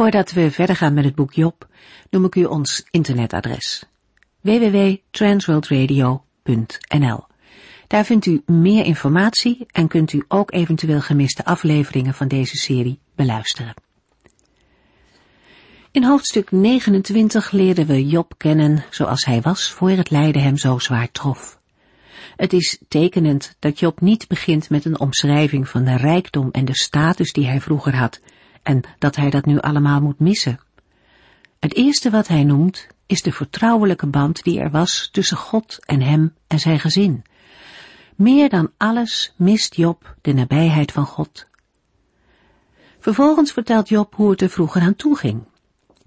Voordat 0.00 0.32
we 0.32 0.50
verder 0.50 0.76
gaan 0.76 0.94
met 0.94 1.04
het 1.04 1.14
boek 1.14 1.32
Job, 1.32 1.68
noem 2.10 2.24
ik 2.24 2.34
u 2.34 2.44
ons 2.44 2.84
internetadres 2.90 3.84
www.transworldradio.nl. 4.40 7.24
Daar 7.86 8.04
vindt 8.04 8.26
u 8.26 8.42
meer 8.46 8.84
informatie 8.84 9.66
en 9.70 9.88
kunt 9.88 10.12
u 10.12 10.24
ook 10.28 10.52
eventueel 10.52 11.00
gemiste 11.00 11.44
afleveringen 11.44 12.14
van 12.14 12.28
deze 12.28 12.56
serie 12.56 13.00
beluisteren. 13.14 13.74
In 15.90 16.04
hoofdstuk 16.04 16.50
29 16.50 17.50
leerden 17.50 17.86
we 17.86 18.06
Job 18.06 18.34
kennen 18.36 18.84
zoals 18.90 19.24
hij 19.24 19.40
was 19.40 19.70
voor 19.70 19.90
het 19.90 20.10
lijden 20.10 20.42
hem 20.42 20.56
zo 20.56 20.78
zwaar 20.78 21.10
trof. 21.10 21.60
Het 22.36 22.52
is 22.52 22.82
tekenend 22.88 23.56
dat 23.58 23.78
Job 23.78 24.00
niet 24.00 24.28
begint 24.28 24.70
met 24.70 24.84
een 24.84 25.00
omschrijving 25.00 25.68
van 25.68 25.84
de 25.84 25.96
rijkdom 25.96 26.48
en 26.50 26.64
de 26.64 26.76
status 26.76 27.32
die 27.32 27.46
hij 27.46 27.60
vroeger 27.60 27.96
had, 27.96 28.20
en 28.62 28.80
dat 28.98 29.16
hij 29.16 29.30
dat 29.30 29.44
nu 29.44 29.58
allemaal 29.58 30.00
moet 30.00 30.18
missen. 30.18 30.60
Het 31.58 31.74
eerste 31.74 32.10
wat 32.10 32.28
hij 32.28 32.44
noemt 32.44 32.86
is 33.06 33.22
de 33.22 33.32
vertrouwelijke 33.32 34.06
band 34.06 34.42
die 34.42 34.60
er 34.60 34.70
was 34.70 35.08
tussen 35.12 35.36
God 35.36 35.84
en 35.84 36.00
hem 36.00 36.34
en 36.46 36.58
zijn 36.58 36.80
gezin. 36.80 37.24
Meer 38.16 38.48
dan 38.48 38.70
alles 38.76 39.34
mist 39.36 39.74
Job 39.74 40.16
de 40.20 40.32
nabijheid 40.32 40.92
van 40.92 41.06
God. 41.06 41.46
Vervolgens 42.98 43.52
vertelt 43.52 43.88
Job 43.88 44.14
hoe 44.14 44.30
het 44.30 44.40
er 44.40 44.50
vroeger 44.50 44.82
aan 44.82 44.96
toe 44.96 45.16
ging. 45.16 45.42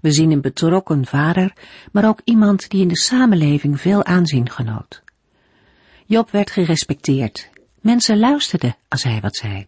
We 0.00 0.12
zien 0.12 0.30
een 0.30 0.40
betrokken 0.40 1.06
vader, 1.06 1.52
maar 1.92 2.08
ook 2.08 2.20
iemand 2.24 2.70
die 2.70 2.80
in 2.80 2.88
de 2.88 2.98
samenleving 2.98 3.80
veel 3.80 4.04
aanzien 4.04 4.50
genoot. 4.50 5.02
Job 6.06 6.30
werd 6.30 6.50
gerespecteerd. 6.50 7.50
Mensen 7.80 8.18
luisterden 8.18 8.76
als 8.88 9.02
hij 9.02 9.20
wat 9.20 9.36
zei. 9.36 9.64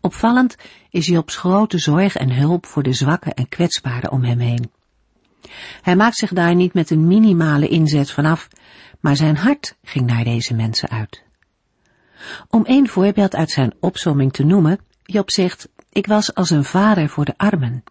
Opvallend 0.00 0.56
is 0.90 1.06
Jobs 1.06 1.36
grote 1.36 1.78
zorg 1.78 2.16
en 2.16 2.32
hulp 2.32 2.66
voor 2.66 2.82
de 2.82 2.92
zwakken 2.92 3.34
en 3.34 3.48
kwetsbaren 3.48 4.12
om 4.12 4.24
hem 4.24 4.38
heen. 4.38 4.70
Hij 5.82 5.96
maakt 5.96 6.16
zich 6.16 6.32
daar 6.32 6.54
niet 6.54 6.74
met 6.74 6.90
een 6.90 7.06
minimale 7.06 7.68
inzet 7.68 8.10
vanaf, 8.10 8.48
maar 9.00 9.16
zijn 9.16 9.36
hart 9.36 9.76
ging 9.82 10.06
naar 10.06 10.24
deze 10.24 10.54
mensen 10.54 10.88
uit. 10.88 11.22
Om 12.48 12.64
één 12.64 12.88
voorbeeld 12.88 13.34
uit 13.34 13.50
zijn 13.50 13.74
opsomming 13.80 14.32
te 14.32 14.44
noemen, 14.44 14.78
Job 15.02 15.30
zegt, 15.30 15.68
ik 15.92 16.06
was 16.06 16.34
als 16.34 16.50
een 16.50 16.64
vader 16.64 17.08
voor 17.08 17.24
de 17.24 17.34
armen. 17.36 17.84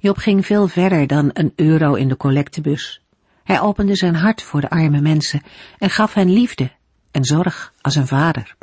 Job 0.00 0.16
ging 0.16 0.46
veel 0.46 0.68
verder 0.68 1.06
dan 1.06 1.30
een 1.32 1.52
euro 1.56 1.94
in 1.94 2.08
de 2.08 2.16
collectebus. 2.16 3.02
Hij 3.44 3.60
opende 3.60 3.96
zijn 3.96 4.14
hart 4.14 4.42
voor 4.42 4.60
de 4.60 4.70
arme 4.70 5.00
mensen 5.00 5.42
en 5.78 5.90
gaf 5.90 6.14
hen 6.14 6.32
liefde 6.32 6.70
en 7.10 7.24
zorg 7.24 7.72
als 7.80 7.94
een 7.94 8.06
vader. 8.06 8.56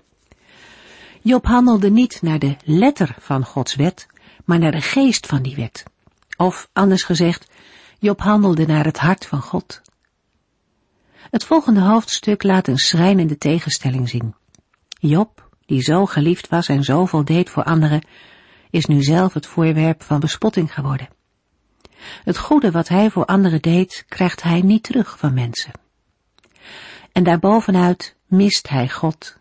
Job 1.23 1.45
handelde 1.45 1.89
niet 1.89 2.21
naar 2.21 2.39
de 2.39 2.55
letter 2.63 3.15
van 3.19 3.45
Gods 3.45 3.75
wet, 3.75 4.07
maar 4.45 4.59
naar 4.59 4.71
de 4.71 4.81
geest 4.81 5.27
van 5.27 5.41
die 5.41 5.55
wet. 5.55 5.83
Of, 6.37 6.69
anders 6.73 7.03
gezegd, 7.03 7.51
Job 7.99 8.19
handelde 8.19 8.65
naar 8.65 8.85
het 8.85 8.97
hart 8.97 9.25
van 9.25 9.41
God. 9.41 9.81
Het 11.13 11.43
volgende 11.43 11.79
hoofdstuk 11.79 12.43
laat 12.43 12.67
een 12.67 12.77
schrijnende 12.77 13.37
tegenstelling 13.37 14.09
zien. 14.09 14.35
Job, 14.99 15.49
die 15.65 15.81
zo 15.81 16.05
geliefd 16.05 16.47
was 16.47 16.67
en 16.67 16.83
zoveel 16.83 17.25
deed 17.25 17.49
voor 17.49 17.63
anderen, 17.63 18.05
is 18.69 18.85
nu 18.85 19.03
zelf 19.03 19.33
het 19.33 19.45
voorwerp 19.45 20.03
van 20.03 20.19
bespotting 20.19 20.73
geworden. 20.73 21.09
Het 22.23 22.37
goede 22.37 22.71
wat 22.71 22.87
hij 22.87 23.09
voor 23.09 23.25
anderen 23.25 23.61
deed, 23.61 24.05
krijgt 24.07 24.43
hij 24.43 24.61
niet 24.61 24.83
terug 24.83 25.17
van 25.17 25.33
mensen. 25.33 25.71
En 27.11 27.23
daarbovenuit 27.23 28.15
mist 28.27 28.69
hij 28.69 28.89
God 28.89 29.39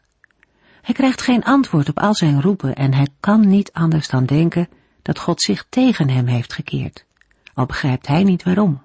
hij 0.90 0.98
krijgt 0.98 1.22
geen 1.22 1.42
antwoord 1.44 1.88
op 1.88 1.98
al 1.98 2.14
zijn 2.14 2.40
roepen 2.40 2.74
en 2.74 2.94
hij 2.94 3.08
kan 3.20 3.48
niet 3.48 3.72
anders 3.72 4.08
dan 4.08 4.26
denken 4.26 4.68
dat 5.02 5.18
God 5.18 5.42
zich 5.42 5.66
tegen 5.68 6.08
hem 6.08 6.26
heeft 6.26 6.52
gekeerd, 6.52 7.06
al 7.54 7.66
begrijpt 7.66 8.06
hij 8.06 8.22
niet 8.22 8.42
waarom. 8.42 8.82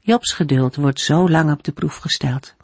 Jobs 0.00 0.32
geduld 0.32 0.76
wordt 0.76 1.00
zo 1.00 1.28
lang 1.28 1.52
op 1.52 1.62
de 1.62 1.72
proef 1.72 1.96
gesteld, 1.96 2.54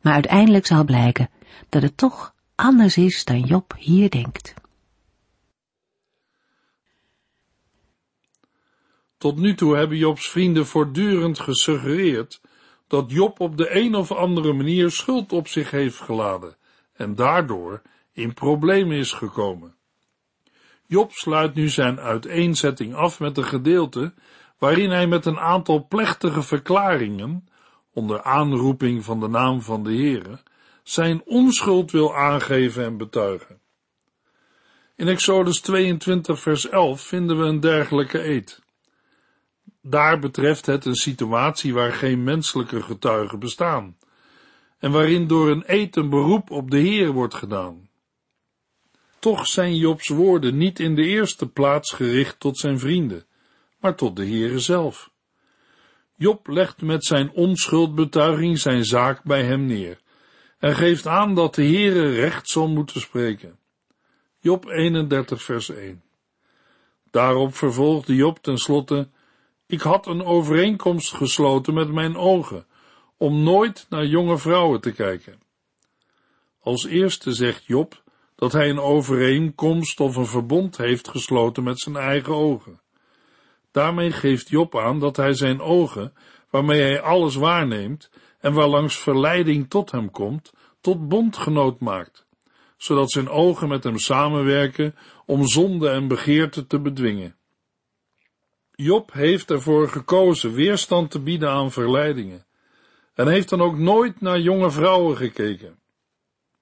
maar 0.00 0.12
uiteindelijk 0.12 0.66
zal 0.66 0.84
blijken 0.84 1.30
dat 1.68 1.82
het 1.82 1.96
toch 1.96 2.34
anders 2.54 2.96
is 2.96 3.24
dan 3.24 3.40
Job 3.40 3.74
hier 3.78 4.10
denkt. 4.10 4.54
Tot 9.18 9.36
nu 9.36 9.54
toe 9.54 9.76
hebben 9.76 9.96
Jobs 9.96 10.28
vrienden 10.28 10.66
voortdurend 10.66 11.40
gesuggereerd 11.40 12.40
dat 12.86 13.10
Job 13.10 13.40
op 13.40 13.56
de 13.56 13.76
een 13.76 13.94
of 13.94 14.12
andere 14.12 14.52
manier 14.52 14.90
schuld 14.90 15.32
op 15.32 15.48
zich 15.48 15.70
heeft 15.70 16.00
geladen 16.00 16.58
en 17.00 17.14
daardoor 17.14 17.82
in 18.12 18.34
problemen 18.34 18.96
is 18.96 19.12
gekomen. 19.12 19.74
Job 20.86 21.12
sluit 21.12 21.54
nu 21.54 21.68
zijn 21.68 22.00
uiteenzetting 22.00 22.94
af 22.94 23.20
met 23.20 23.36
een 23.36 23.44
gedeelte 23.44 24.14
waarin 24.58 24.90
hij 24.90 25.06
met 25.06 25.26
een 25.26 25.38
aantal 25.38 25.86
plechtige 25.88 26.42
verklaringen, 26.42 27.48
onder 27.92 28.22
aanroeping 28.22 29.04
van 29.04 29.20
de 29.20 29.28
naam 29.28 29.62
van 29.62 29.84
de 29.84 29.90
Heere, 29.90 30.38
zijn 30.82 31.22
onschuld 31.24 31.90
wil 31.90 32.16
aangeven 32.16 32.84
en 32.84 32.96
betuigen. 32.96 33.60
In 34.96 35.08
Exodus 35.08 35.60
22 35.60 36.40
vers 36.40 36.68
11 36.68 37.00
vinden 37.00 37.38
we 37.38 37.44
een 37.44 37.60
dergelijke 37.60 38.24
eed. 38.24 38.62
Daar 39.82 40.18
betreft 40.18 40.66
het 40.66 40.84
een 40.84 40.94
situatie 40.94 41.74
waar 41.74 41.92
geen 41.92 42.24
menselijke 42.24 42.82
getuigen 42.82 43.38
bestaan 43.38 43.96
en 44.80 44.90
waarin 44.90 45.26
door 45.26 45.50
een 45.50 45.62
eed 45.66 45.96
een 45.96 46.10
beroep 46.10 46.50
op 46.50 46.70
de 46.70 46.78
Heer 46.78 47.12
wordt 47.12 47.34
gedaan. 47.34 47.88
Toch 49.18 49.46
zijn 49.46 49.76
Jobs 49.76 50.08
woorden 50.08 50.56
niet 50.56 50.80
in 50.80 50.94
de 50.94 51.04
eerste 51.04 51.48
plaats 51.48 51.92
gericht 51.92 52.40
tot 52.40 52.58
zijn 52.58 52.78
vrienden, 52.78 53.24
maar 53.80 53.94
tot 53.94 54.16
de 54.16 54.26
Heere 54.26 54.58
zelf. 54.58 55.10
Job 56.16 56.46
legt 56.46 56.82
met 56.82 57.04
zijn 57.04 57.30
onschuldbetuiging 57.32 58.58
zijn 58.58 58.84
zaak 58.84 59.24
bij 59.24 59.44
hem 59.44 59.66
neer 59.66 60.00
en 60.58 60.74
geeft 60.74 61.06
aan 61.06 61.34
dat 61.34 61.54
de 61.54 61.64
Heere 61.64 62.10
recht 62.10 62.48
zal 62.48 62.68
moeten 62.68 63.00
spreken. 63.00 63.58
Job 64.40 64.68
31 64.68 65.42
vers 65.42 65.68
1 65.68 66.02
Daarop 67.10 67.54
vervolgde 67.54 68.14
Job 68.14 68.38
tenslotte, 68.38 69.08
ik 69.66 69.80
had 69.80 70.06
een 70.06 70.24
overeenkomst 70.24 71.14
gesloten 71.14 71.74
met 71.74 71.92
mijn 71.92 72.16
ogen, 72.16 72.66
om 73.20 73.42
nooit 73.42 73.86
naar 73.88 74.06
jonge 74.06 74.38
vrouwen 74.38 74.80
te 74.80 74.92
kijken. 74.92 75.40
Als 76.60 76.86
eerste 76.86 77.32
zegt 77.32 77.66
Job 77.66 78.02
dat 78.34 78.52
hij 78.52 78.70
een 78.70 78.80
overeenkomst 78.80 80.00
of 80.00 80.16
een 80.16 80.26
verbond 80.26 80.76
heeft 80.76 81.08
gesloten 81.08 81.62
met 81.62 81.80
zijn 81.80 81.96
eigen 81.96 82.34
ogen. 82.34 82.80
Daarmee 83.70 84.10
geeft 84.10 84.48
Job 84.48 84.76
aan 84.76 84.98
dat 84.98 85.16
hij 85.16 85.32
zijn 85.34 85.60
ogen, 85.60 86.12
waarmee 86.50 86.80
hij 86.80 87.00
alles 87.00 87.34
waarneemt 87.34 88.10
en 88.38 88.52
waarlangs 88.52 88.98
verleiding 88.98 89.70
tot 89.70 89.90
hem 89.90 90.10
komt, 90.10 90.52
tot 90.80 91.08
bondgenoot 91.08 91.80
maakt, 91.80 92.26
zodat 92.76 93.10
zijn 93.10 93.28
ogen 93.28 93.68
met 93.68 93.84
hem 93.84 93.98
samenwerken 93.98 94.94
om 95.26 95.48
zonde 95.48 95.88
en 95.88 96.08
begeerte 96.08 96.66
te 96.66 96.80
bedwingen. 96.80 97.36
Job 98.70 99.12
heeft 99.12 99.50
ervoor 99.50 99.88
gekozen 99.88 100.52
weerstand 100.52 101.10
te 101.10 101.20
bieden 101.20 101.50
aan 101.50 101.72
verleidingen 101.72 102.48
en 103.20 103.28
heeft 103.28 103.48
dan 103.48 103.60
ook 103.60 103.78
nooit 103.78 104.20
naar 104.20 104.40
jonge 104.40 104.70
vrouwen 104.70 105.16
gekeken. 105.16 105.78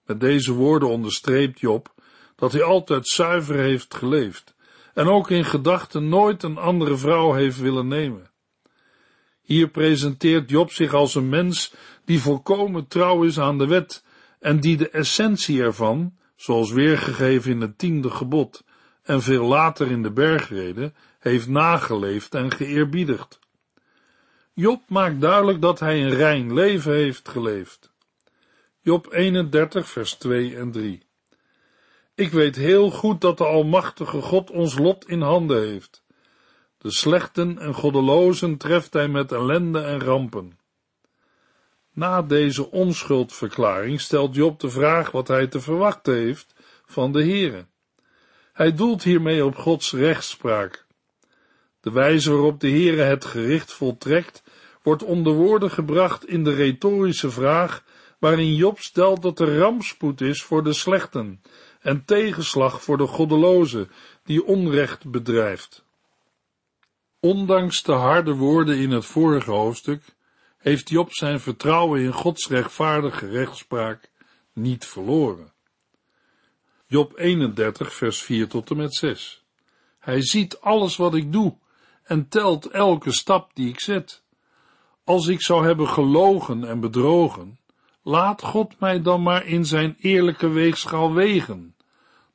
Met 0.07 0.21
deze 0.21 0.53
woorden 0.53 0.89
onderstreept 0.89 1.61
Job 1.61 1.95
dat 2.37 2.53
hij 2.53 2.63
altijd 2.63 3.09
zuiver 3.09 3.55
heeft 3.55 3.95
geleefd 3.95 4.55
en 4.95 5.09
ook 5.09 5.31
in 5.31 5.45
gedachten 5.45 6.09
nooit 6.09 6.43
een 6.43 6.59
andere 6.59 6.97
vrouw 6.97 7.33
heeft 7.33 7.59
willen 7.59 7.89
nemen. 7.89 8.31
Hier 9.43 9.69
presenteert 9.69 10.51
Job 10.51 10.71
zich 10.71 10.95
als 10.95 11.15
een 11.15 11.29
mens 11.29 11.75
die 12.05 12.21
volkomen 12.21 12.87
trouw 12.87 13.23
is 13.23 13.39
aan 13.39 13.59
de 13.59 13.67
wet 13.67 14.05
en 14.41 14.61
die 14.61 14.77
de 14.77 14.91
essentie 14.91 15.63
ervan, 15.63 16.17
zoals 16.37 16.71
weergegeven 16.73 17.51
in 17.51 17.61
het 17.61 17.79
tiende 17.79 18.11
gebod 18.11 18.65
en 19.03 19.23
veel 19.23 19.45
later 19.45 19.91
in 19.91 20.03
de 20.03 20.13
bergreden, 20.13 20.95
heeft 21.19 21.49
nageleefd 21.49 22.35
en 22.35 22.51
geëerbiedigd. 22.51 23.39
Job 24.61 24.83
maakt 24.89 25.21
duidelijk 25.21 25.61
dat 25.61 25.81
hij 25.81 26.03
een 26.03 26.15
rein 26.15 26.55
leven 26.55 26.93
heeft 26.93 27.29
geleefd. 27.29 27.93
Job 28.81 29.13
31, 29.13 29.89
vers 29.89 30.15
2 30.15 30.57
en 30.57 30.71
3. 30.71 31.03
Ik 32.15 32.31
weet 32.31 32.57
heel 32.57 32.91
goed 32.91 33.21
dat 33.21 33.39
de 33.39 33.45
Almachtige 33.45 34.21
God 34.21 34.51
ons 34.51 34.79
lot 34.79 35.09
in 35.09 35.21
handen 35.21 35.69
heeft. 35.69 36.05
De 36.79 36.91
slechten 36.91 37.59
en 37.59 37.75
goddelozen 37.75 38.57
treft 38.57 38.93
hij 38.93 39.09
met 39.09 39.33
ellende 39.33 39.81
en 39.81 40.01
rampen. 40.01 40.59
Na 41.93 42.23
deze 42.23 42.71
onschuldverklaring 42.71 44.01
stelt 44.01 44.35
Job 44.35 44.61
de 44.61 44.71
vraag 44.71 45.11
wat 45.11 45.29
hij 45.29 45.47
te 45.47 45.61
verwachten 45.61 46.15
heeft 46.15 46.55
van 46.87 47.13
de 47.13 47.23
Heere. 47.23 47.67
Hij 48.53 48.75
doelt 48.75 49.03
hiermee 49.03 49.45
op 49.45 49.57
Gods 49.57 49.93
rechtspraak. 49.93 50.87
De 51.89 51.95
wijze 51.95 52.31
waarop 52.31 52.61
de 52.61 52.69
Heere 52.69 53.03
het 53.03 53.25
gericht 53.25 53.73
voltrekt, 53.73 54.43
wordt 54.83 55.03
onder 55.03 55.33
woorden 55.33 55.71
gebracht 55.71 56.27
in 56.27 56.45
de 56.45 56.55
retorische 56.55 57.31
vraag 57.31 57.85
waarin 58.19 58.55
Job 58.55 58.79
stelt 58.79 59.23
dat 59.23 59.41
er 59.41 59.59
rampspoed 59.59 60.21
is 60.21 60.43
voor 60.43 60.65
de 60.65 60.73
slechten 60.73 61.43
en 61.81 62.05
tegenslag 62.05 62.83
voor 62.83 62.97
de 62.97 63.07
goddeloze 63.07 63.89
die 64.25 64.45
onrecht 64.45 65.11
bedrijft. 65.11 65.85
Ondanks 67.21 67.83
de 67.83 67.93
harde 67.93 68.35
woorden 68.35 68.77
in 68.77 68.91
het 68.91 69.05
vorige 69.05 69.51
hoofdstuk 69.51 70.03
heeft 70.59 70.89
Job 70.89 71.13
zijn 71.13 71.41
vertrouwen 71.41 72.01
in 72.01 72.13
Gods 72.13 72.49
rechtvaardige 72.49 73.29
rechtspraak 73.29 74.11
niet 74.53 74.85
verloren. 74.85 75.53
Job 76.87 77.19
31, 77.19 77.95
vers 77.95 78.23
4 78.23 78.49
tot 78.49 78.71
en 78.71 78.77
met 78.77 78.95
6. 78.95 79.45
Hij 79.99 80.23
ziet 80.23 80.61
alles 80.61 80.97
wat 80.97 81.15
ik 81.15 81.33
doe 81.33 81.57
en 82.09 82.29
telt 82.29 82.67
elke 82.67 83.13
stap 83.13 83.51
die 83.55 83.69
ik 83.69 83.81
zet. 83.81 84.23
Als 85.05 85.27
ik 85.27 85.43
zou 85.43 85.67
hebben 85.67 85.89
gelogen 85.89 86.65
en 86.65 86.81
bedrogen, 86.81 87.59
laat 88.03 88.43
God 88.43 88.81
mij 88.81 89.03
dan 89.03 89.23
maar 89.23 89.47
in 89.47 89.67
zijn 89.67 89.97
eerlijke 90.01 90.49
weegschaal 90.49 91.15
wegen. 91.15 91.75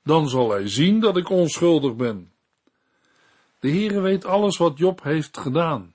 Dan 0.04 0.30
zal 0.30 0.52
hij 0.52 0.68
zien 0.68 1.00
dat 1.00 1.18
ik 1.18 1.30
onschuldig 1.30 1.96
ben. 1.96 2.32
De 3.60 3.70
Heere 3.70 4.00
weet 4.00 4.26
alles 4.26 4.58
wat 4.58 4.78
Job 4.78 5.04
heeft 5.04 5.38
gedaan, 5.38 5.94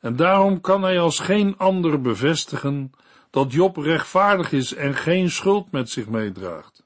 en 0.00 0.16
daarom 0.16 0.60
kan 0.60 0.82
hij 0.82 1.00
als 1.00 1.18
geen 1.18 1.58
ander 1.58 2.00
bevestigen 2.00 2.92
dat 3.30 3.52
Job 3.52 3.76
rechtvaardig 3.76 4.52
is 4.52 4.74
en 4.74 4.94
geen 4.94 5.30
schuld 5.30 5.70
met 5.70 5.90
zich 5.90 6.08
meedraagt. 6.08 6.84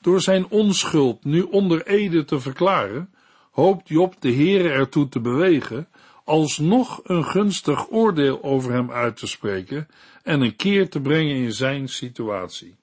Door 0.00 0.20
zijn 0.20 0.48
onschuld 0.48 1.24
nu 1.24 1.42
onder 1.42 1.86
ede 1.86 2.24
te 2.24 2.40
verklaren, 2.40 3.14
hoopt 3.52 3.88
Job 3.88 4.14
de 4.18 4.32
Heere 4.32 4.68
ertoe 4.68 5.08
te 5.08 5.20
bewegen 5.20 5.88
alsnog 6.24 7.00
een 7.04 7.24
gunstig 7.24 7.90
oordeel 7.90 8.42
over 8.42 8.72
hem 8.72 8.90
uit 8.90 9.16
te 9.16 9.26
spreken 9.26 9.88
en 10.22 10.40
een 10.40 10.56
keer 10.56 10.88
te 10.90 11.00
brengen 11.00 11.36
in 11.36 11.52
zijn 11.52 11.88
situatie. 11.88 12.76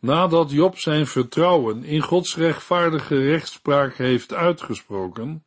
Nadat 0.00 0.50
Job 0.50 0.78
zijn 0.78 1.06
vertrouwen 1.06 1.84
in 1.84 2.00
Gods 2.00 2.36
rechtvaardige 2.36 3.16
rechtspraak 3.16 3.94
heeft 3.94 4.34
uitgesproken, 4.34 5.44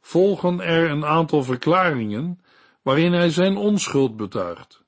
volgen 0.00 0.60
er 0.60 0.90
een 0.90 1.04
aantal 1.04 1.42
verklaringen 1.42 2.40
waarin 2.82 3.12
hij 3.12 3.30
zijn 3.30 3.56
onschuld 3.56 4.16
betuigt. 4.16 4.82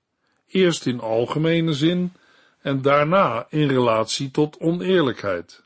Eerst 0.47 0.87
in 0.87 1.01
algemene 1.01 1.73
zin 1.73 2.13
en 2.61 2.83
daarna 2.83 3.47
in 3.49 3.69
relatie 3.69 4.31
tot 4.31 4.59
oneerlijkheid. 4.59 5.64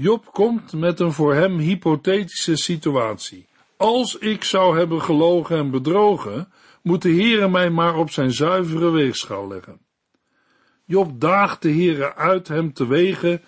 Job 0.00 0.26
komt 0.32 0.72
met 0.72 1.00
een 1.00 1.12
voor 1.12 1.34
hem 1.34 1.58
hypothetische 1.58 2.56
situatie. 2.56 3.46
Als 3.76 4.18
ik 4.18 4.44
zou 4.44 4.78
hebben 4.78 5.02
gelogen 5.02 5.56
en 5.56 5.70
bedrogen, 5.70 6.52
moet 6.82 7.02
de 7.02 7.10
Heere 7.10 7.48
mij 7.48 7.70
maar 7.70 7.96
op 7.96 8.10
zijn 8.10 8.32
zuivere 8.32 8.90
weegschaal 8.90 9.48
leggen. 9.48 9.80
Job 10.84 11.20
daagt 11.20 11.62
de 11.62 11.70
Heere 11.70 12.14
uit 12.14 12.48
hem 12.48 12.72
te 12.72 12.86
wegen 12.86 13.42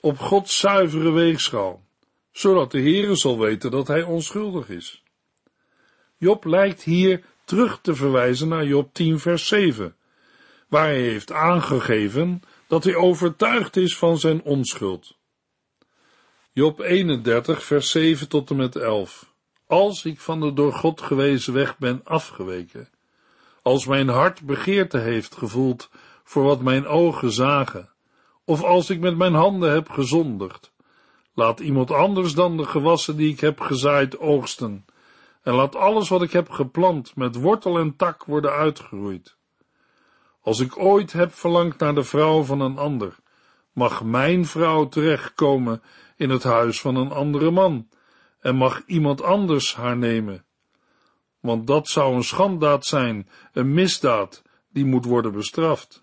op 0.00 0.18
Gods 0.18 0.58
zuivere 0.58 1.10
weegschaal, 1.10 1.82
zodat 2.32 2.70
de 2.70 2.80
Heere 2.80 3.14
zal 3.14 3.38
weten 3.38 3.70
dat 3.70 3.88
hij 3.88 4.02
onschuldig 4.02 4.68
is. 4.68 5.02
Job 6.16 6.44
lijkt 6.44 6.82
hier 6.82 7.24
terug 7.44 7.80
te 7.80 7.94
verwijzen 7.94 8.48
naar 8.48 8.64
Job 8.64 8.94
10 8.94 9.18
vers 9.18 9.46
7, 9.46 9.96
waar 10.68 10.86
hij 10.86 11.00
heeft 11.00 11.32
aangegeven 11.32 12.42
dat 12.66 12.84
hij 12.84 12.94
overtuigd 12.94 13.76
is 13.76 13.96
van 13.96 14.18
zijn 14.18 14.42
onschuld. 14.42 15.17
Job 16.58 16.80
31 16.80 17.64
vers 17.64 17.90
7 17.90 18.28
tot 18.28 18.50
en 18.50 18.56
met 18.56 18.76
11. 18.76 19.32
Als 19.66 20.04
ik 20.04 20.20
van 20.20 20.40
de 20.40 20.52
door 20.52 20.72
God 20.72 21.00
gewezen 21.00 21.52
weg 21.52 21.78
ben 21.78 22.00
afgeweken, 22.04 22.88
als 23.62 23.86
mijn 23.86 24.08
hart 24.08 24.42
begeerte 24.42 24.98
heeft 24.98 25.36
gevoeld 25.36 25.90
voor 26.24 26.42
wat 26.42 26.60
mijn 26.60 26.86
ogen 26.86 27.30
zagen, 27.30 27.90
of 28.44 28.62
als 28.62 28.90
ik 28.90 29.00
met 29.00 29.16
mijn 29.16 29.34
handen 29.34 29.70
heb 29.72 29.90
gezondigd, 29.90 30.72
laat 31.34 31.60
iemand 31.60 31.90
anders 31.90 32.34
dan 32.34 32.56
de 32.56 32.64
gewassen 32.64 33.16
die 33.16 33.32
ik 33.32 33.40
heb 33.40 33.60
gezaaid 33.60 34.18
oogsten, 34.18 34.84
en 35.42 35.54
laat 35.54 35.76
alles 35.76 36.08
wat 36.08 36.22
ik 36.22 36.32
heb 36.32 36.50
geplant 36.50 37.16
met 37.16 37.40
wortel 37.40 37.78
en 37.78 37.96
tak 37.96 38.24
worden 38.24 38.52
uitgeroeid. 38.52 39.36
Als 40.40 40.60
ik 40.60 40.78
ooit 40.78 41.12
heb 41.12 41.34
verlangd 41.34 41.78
naar 41.78 41.94
de 41.94 42.04
vrouw 42.04 42.42
van 42.42 42.60
een 42.60 42.78
ander, 42.78 43.16
mag 43.72 44.04
mijn 44.04 44.46
vrouw 44.46 44.88
terechtkomen 44.88 45.82
in 46.18 46.30
het 46.30 46.42
huis 46.42 46.80
van 46.80 46.96
een 46.96 47.10
andere 47.10 47.50
man, 47.50 47.88
en 48.40 48.56
mag 48.56 48.82
iemand 48.86 49.22
anders 49.22 49.74
haar 49.74 49.96
nemen. 49.96 50.44
Want 51.40 51.66
dat 51.66 51.88
zou 51.88 52.14
een 52.14 52.24
schanddaad 52.24 52.86
zijn, 52.86 53.28
een 53.52 53.74
misdaad, 53.74 54.42
die 54.68 54.84
moet 54.84 55.04
worden 55.04 55.32
bestraft. 55.32 56.02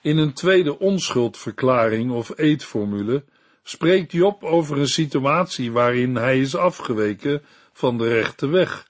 In 0.00 0.18
een 0.18 0.32
tweede 0.32 0.78
onschuldverklaring 0.78 2.10
of 2.10 2.38
eedformule 2.38 3.24
spreekt 3.62 4.12
Job 4.12 4.44
over 4.44 4.78
een 4.78 4.88
situatie 4.88 5.72
waarin 5.72 6.16
hij 6.16 6.40
is 6.40 6.56
afgeweken 6.56 7.42
van 7.72 7.98
de 7.98 8.08
rechte 8.08 8.46
weg, 8.46 8.88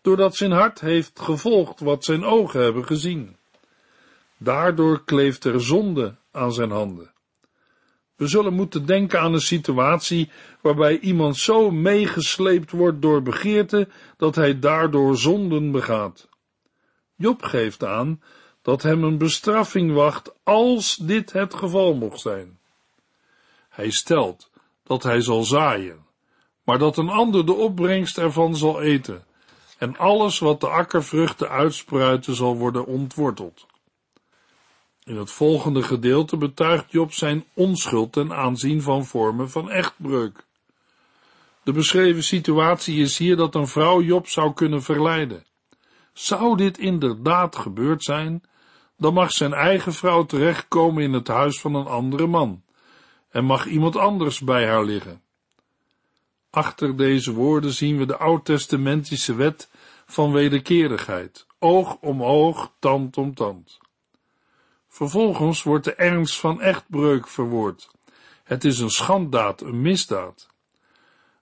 doordat 0.00 0.36
zijn 0.36 0.50
hart 0.50 0.80
heeft 0.80 1.20
gevolgd 1.20 1.80
wat 1.80 2.04
zijn 2.04 2.24
ogen 2.24 2.62
hebben 2.62 2.84
gezien. 2.84 3.36
Daardoor 4.36 5.04
kleeft 5.04 5.44
er 5.44 5.62
zonde 5.62 6.16
aan 6.30 6.52
zijn 6.52 6.70
handen. 6.70 7.12
We 8.20 8.26
zullen 8.26 8.54
moeten 8.54 8.86
denken 8.86 9.20
aan 9.20 9.32
een 9.32 9.40
situatie 9.40 10.30
waarbij 10.60 10.98
iemand 10.98 11.36
zo 11.36 11.70
meegesleept 11.70 12.70
wordt 12.70 13.02
door 13.02 13.22
begeerte 13.22 13.88
dat 14.16 14.34
hij 14.34 14.58
daardoor 14.58 15.16
zonden 15.16 15.70
begaat. 15.70 16.28
Job 17.16 17.42
geeft 17.42 17.84
aan 17.84 18.22
dat 18.62 18.82
hem 18.82 19.04
een 19.04 19.18
bestraffing 19.18 19.92
wacht 19.92 20.32
als 20.42 20.96
dit 20.96 21.32
het 21.32 21.54
geval 21.54 21.94
mocht 21.94 22.20
zijn. 22.20 22.58
Hij 23.68 23.90
stelt 23.90 24.50
dat 24.82 25.02
hij 25.02 25.20
zal 25.20 25.42
zaaien, 25.42 26.06
maar 26.64 26.78
dat 26.78 26.96
een 26.96 27.10
ander 27.10 27.46
de 27.46 27.54
opbrengst 27.54 28.18
ervan 28.18 28.56
zal 28.56 28.80
eten, 28.80 29.24
en 29.78 29.96
alles 29.96 30.38
wat 30.38 30.60
de 30.60 30.68
akkervruchten 30.68 31.48
uitspruiten 31.48 32.34
zal 32.34 32.56
worden 32.56 32.86
ontworteld. 32.86 33.66
In 35.04 35.16
het 35.16 35.30
volgende 35.30 35.82
gedeelte 35.82 36.36
betuigt 36.36 36.92
Job 36.92 37.12
zijn 37.12 37.44
onschuld 37.54 38.12
ten 38.12 38.32
aanzien 38.32 38.82
van 38.82 39.04
vormen 39.04 39.50
van 39.50 39.70
echtbreuk. 39.70 40.46
De 41.62 41.72
beschreven 41.72 42.22
situatie 42.22 43.00
is 43.00 43.18
hier 43.18 43.36
dat 43.36 43.54
een 43.54 43.66
vrouw 43.66 44.00
Job 44.00 44.28
zou 44.28 44.52
kunnen 44.52 44.82
verleiden. 44.82 45.44
Zou 46.12 46.56
dit 46.56 46.78
inderdaad 46.78 47.56
gebeurd 47.56 48.04
zijn, 48.04 48.42
dan 48.96 49.14
mag 49.14 49.32
zijn 49.32 49.52
eigen 49.52 49.92
vrouw 49.92 50.24
terechtkomen 50.24 51.02
in 51.02 51.12
het 51.12 51.28
huis 51.28 51.60
van 51.60 51.74
een 51.74 51.86
andere 51.86 52.26
man, 52.26 52.62
en 53.30 53.44
mag 53.44 53.66
iemand 53.66 53.96
anders 53.96 54.40
bij 54.40 54.66
haar 54.66 54.84
liggen. 54.84 55.22
Achter 56.50 56.96
deze 56.96 57.32
woorden 57.32 57.72
zien 57.72 57.98
we 57.98 58.06
de 58.06 58.16
oud-testamentische 58.16 59.34
wet 59.34 59.70
van 60.06 60.32
wederkerigheid, 60.32 61.46
oog 61.58 61.96
om 62.00 62.22
oog, 62.22 62.72
tand 62.78 63.16
om 63.16 63.34
tand. 63.34 63.78
Vervolgens 64.92 65.62
wordt 65.62 65.84
de 65.84 65.94
ernst 65.94 66.40
van 66.40 66.60
echtbreuk 66.60 67.28
verwoord. 67.28 67.90
Het 68.44 68.64
is 68.64 68.78
een 68.78 68.90
schanddaad, 68.90 69.60
een 69.60 69.82
misdaad. 69.82 70.48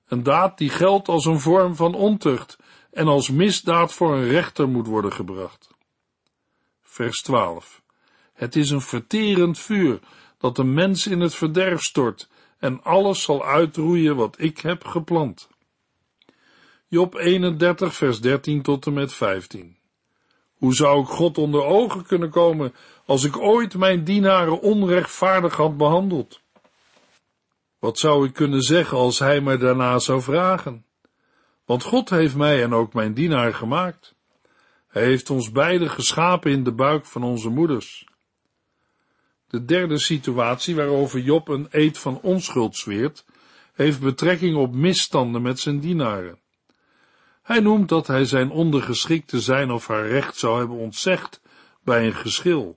Een 0.07 0.23
daad 0.23 0.59
die 0.59 0.69
geldt 0.69 1.09
als 1.09 1.25
een 1.25 1.41
vorm 1.41 1.77
van 1.77 1.95
ontucht 1.95 2.59
en 2.91 3.07
als 3.07 3.31
misdaad 3.31 3.93
voor 3.93 4.15
een 4.15 4.29
rechter 4.29 4.69
moet 4.69 4.87
worden 4.87 5.13
gebracht. 5.13 5.71
Vers 6.83 7.23
12. 7.23 7.83
Het 8.33 8.57
is 8.57 8.71
een 8.71 8.81
verterend 8.81 9.59
vuur 9.59 10.01
dat 10.39 10.59
een 10.59 10.75
mens 10.75 11.07
in 11.07 11.21
het 11.21 11.35
verderf 11.35 11.83
stort 11.83 12.29
en 12.59 12.83
alles 12.83 13.23
zal 13.23 13.45
uitroeien 13.45 14.17
wat 14.17 14.37
ik 14.39 14.59
heb 14.59 14.85
geplant. 14.85 15.49
Job 16.89 17.15
31 17.15 17.95
vers 17.95 18.21
13 18.21 18.63
tot 18.63 18.87
en 18.87 18.93
met 18.93 19.13
15. 19.13 19.78
Hoe 20.59 20.75
zou 20.75 21.03
ik 21.03 21.09
God 21.09 21.39
onder 21.39 21.65
ogen 21.65 22.07
kunnen 22.07 22.31
komen 22.31 22.75
als 23.07 23.25
ik 23.25 23.37
ooit 23.37 23.75
mijn 23.75 24.05
dienaren 24.05 24.61
onrechtvaardig 24.61 25.57
had 25.57 25.77
behandeld? 25.77 26.41
Wat 27.79 27.99
zou 27.99 28.27
ik 28.27 28.33
kunnen 28.33 28.63
zeggen 28.63 28.99
als 28.99 29.19
hij 29.19 29.41
mij 29.41 29.57
daarna 29.57 29.99
zou 29.99 30.21
vragen? 30.21 30.85
Want 31.65 31.83
God 31.83 32.11
heeft 32.11 32.37
mij 32.37 32.63
en 32.63 32.75
ook 32.75 32.93
mijn 32.93 33.15
dienaar 33.15 33.55
gemaakt. 33.55 34.15
Hij 34.89 35.03
heeft 35.03 35.31
ons 35.31 35.51
beiden 35.51 35.91
geschapen 35.91 36.51
in 36.51 36.65
de 36.65 36.73
buik 36.73 37.07
van 37.07 37.23
onze 37.23 37.49
moeders. 37.49 38.07
De 39.47 39.65
derde 39.65 39.99
situatie 39.99 40.75
waarover 40.75 41.21
Job 41.21 41.49
een 41.49 41.67
eed 41.71 41.99
van 41.99 42.21
onschuld 42.21 42.77
zweert, 42.77 43.25
heeft 43.73 44.01
betrekking 44.01 44.57
op 44.57 44.75
misstanden 44.75 45.43
met 45.43 45.61
zijn 45.61 45.81
dienaren. 45.81 46.39
Hij 47.49 47.61
noemt 47.61 47.89
dat 47.89 48.07
hij 48.07 48.25
zijn 48.25 48.51
ondergeschikte 48.51 49.41
zijn 49.41 49.71
of 49.71 49.87
haar 49.87 50.09
recht 50.09 50.37
zou 50.37 50.59
hebben 50.59 50.77
ontzegd 50.77 51.41
bij 51.85 52.07
een 52.07 52.15
geschil. 52.15 52.77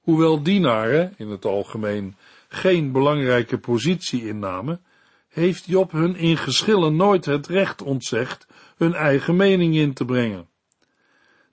Hoewel 0.00 0.42
dienaren, 0.42 1.14
in 1.16 1.28
het 1.28 1.44
algemeen, 1.44 2.16
geen 2.48 2.92
belangrijke 2.92 3.58
positie 3.58 4.26
innamen, 4.26 4.80
heeft 5.28 5.64
Job 5.64 5.92
hun 5.92 6.16
in 6.16 6.36
geschillen 6.36 6.96
nooit 6.96 7.24
het 7.24 7.46
recht 7.46 7.82
ontzegd 7.82 8.46
hun 8.76 8.94
eigen 8.94 9.36
mening 9.36 9.74
in 9.74 9.92
te 9.92 10.04
brengen. 10.04 10.48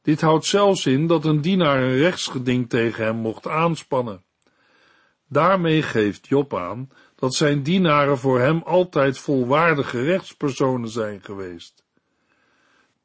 Dit 0.02 0.22
houdt 0.22 0.46
zelfs 0.46 0.86
in 0.86 1.08
dat 1.08 1.26
een 1.26 1.42
dienaar 1.42 1.82
een 1.82 1.98
rechtsgeding 1.98 2.70
tegen 2.70 3.06
hem 3.06 3.16
mocht 3.16 3.48
aanspannen. 3.48 4.24
Daarmee 5.30 5.82
geeft 5.82 6.28
Job 6.28 6.56
aan 6.56 6.90
dat 7.16 7.36
zijn 7.36 7.64
dienaren 7.64 8.18
voor 8.18 8.40
hem 8.40 8.62
altijd 8.66 9.18
volwaardige 9.18 10.04
rechtspersonen 10.04 10.90
zijn 10.90 11.24
geweest. 11.24 11.86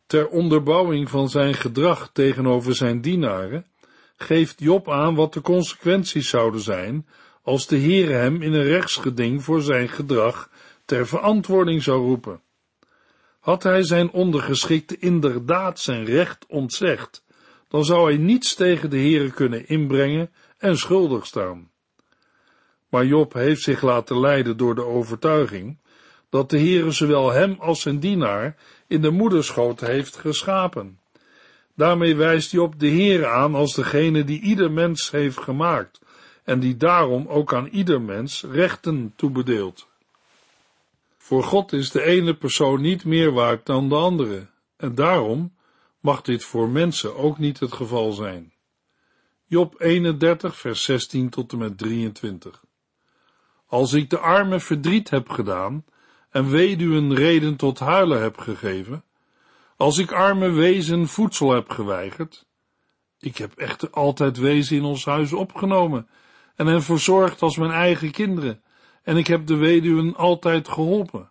Ter 0.07 0.29
onderbouwing 0.29 1.11
van 1.11 1.29
zijn 1.29 1.55
gedrag 1.55 2.11
tegenover 2.13 2.75
zijn 2.75 3.01
dienaren 3.01 3.67
geeft 4.17 4.61
Job 4.61 4.91
aan 4.91 5.15
wat 5.15 5.33
de 5.33 5.41
consequenties 5.41 6.29
zouden 6.29 6.61
zijn 6.61 7.07
als 7.43 7.67
de 7.67 7.79
Heere 7.79 8.13
hem 8.13 8.43
in 8.43 8.53
een 8.53 8.65
rechtsgeding 8.65 9.45
voor 9.45 9.63
zijn 9.63 9.89
gedrag 9.89 10.51
ter 10.85 11.07
verantwoording 11.07 11.83
zou 11.83 12.07
roepen. 12.07 12.41
Had 13.41 13.63
hij 13.63 13.83
zijn 13.83 14.11
ondergeschikte 14.11 14.97
inderdaad 14.99 15.81
zijn 15.81 16.05
recht 16.05 16.47
ontzegd, 16.47 17.25
dan 17.69 17.85
zou 17.85 18.05
hij 18.13 18.17
niets 18.17 18.55
tegen 18.55 18.91
de 18.91 18.97
Heere 18.97 19.31
kunnen 19.31 19.69
inbrengen 19.69 20.31
en 20.59 20.77
schuldig 20.77 21.27
staan. 21.27 21.71
Maar 22.89 23.07
Job 23.07 23.33
heeft 23.33 23.63
zich 23.63 23.83
laten 23.83 24.21
leiden 24.21 24.57
door 24.57 24.75
de 24.75 24.85
overtuiging 24.85 25.79
dat 26.29 26.51
de 26.51 26.59
Heere 26.59 26.91
zowel 26.91 27.33
hem 27.33 27.57
als 27.59 27.81
zijn 27.81 27.99
dienaar 27.99 28.57
in 28.93 29.01
de 29.01 29.11
moederschoot 29.11 29.81
heeft 29.81 30.17
geschapen. 30.17 30.99
Daarmee 31.75 32.17
wijst 32.17 32.51
Job 32.51 32.79
de 32.79 32.89
Heere 32.89 33.27
aan 33.27 33.55
als 33.55 33.75
degene 33.75 34.25
die 34.25 34.41
ieder 34.41 34.71
mens 34.71 35.11
heeft 35.11 35.41
gemaakt 35.41 36.01
en 36.45 36.61
die 36.61 36.77
daarom 36.77 37.27
ook 37.29 37.55
aan 37.55 37.67
ieder 37.67 38.01
mens 38.01 38.45
rechten 38.51 39.13
toebedeelt. 39.17 39.89
Voor 41.17 41.43
God 41.43 41.73
is 41.73 41.91
de 41.91 42.03
ene 42.03 42.35
persoon 42.35 42.81
niet 42.81 43.05
meer 43.05 43.33
waard 43.33 43.67
dan 43.67 43.89
de 43.89 43.95
andere, 43.95 44.47
en 44.77 44.95
daarom 44.95 45.55
mag 46.01 46.23
dit 46.23 46.45
voor 46.45 46.69
mensen 46.69 47.17
ook 47.17 47.39
niet 47.39 47.61
het 47.61 47.73
geval 47.73 48.13
zijn. 48.13 48.53
Job 49.47 49.81
31, 49.81 50.57
vers 50.57 50.85
16 50.85 51.29
tot 51.29 51.53
en 51.53 51.59
met 51.59 51.79
23. 51.79 52.65
Als 53.67 53.93
ik 53.93 54.11
de 54.11 54.19
armen 54.19 54.61
verdriet 54.61 55.11
heb 55.11 55.29
gedaan 55.29 55.85
en 56.33 56.51
weduwen 56.51 57.15
reden 57.15 57.57
tot 57.57 57.79
huilen 57.79 58.23
heb 58.23 58.39
gegeven, 58.39 59.05
als 59.77 59.99
ik 59.99 60.13
arme 60.13 60.51
wezen 60.51 61.09
voedsel 61.09 61.51
heb 61.51 61.71
geweigerd, 61.71 62.47
ik 63.19 63.37
heb 63.37 63.53
echter 63.53 63.91
altijd 63.91 64.39
wezen 64.39 64.77
in 64.77 64.85
ons 64.85 65.05
huis 65.05 65.33
opgenomen 65.33 66.09
en 66.57 66.67
hen 66.67 66.83
verzorgd 66.83 67.43
als 67.43 67.57
mijn 67.57 67.71
eigen 67.71 68.11
kinderen, 68.11 68.63
en 69.03 69.17
ik 69.17 69.27
heb 69.27 69.47
de 69.47 69.57
weduwen 69.57 70.17
altijd 70.17 70.69
geholpen. 70.69 71.31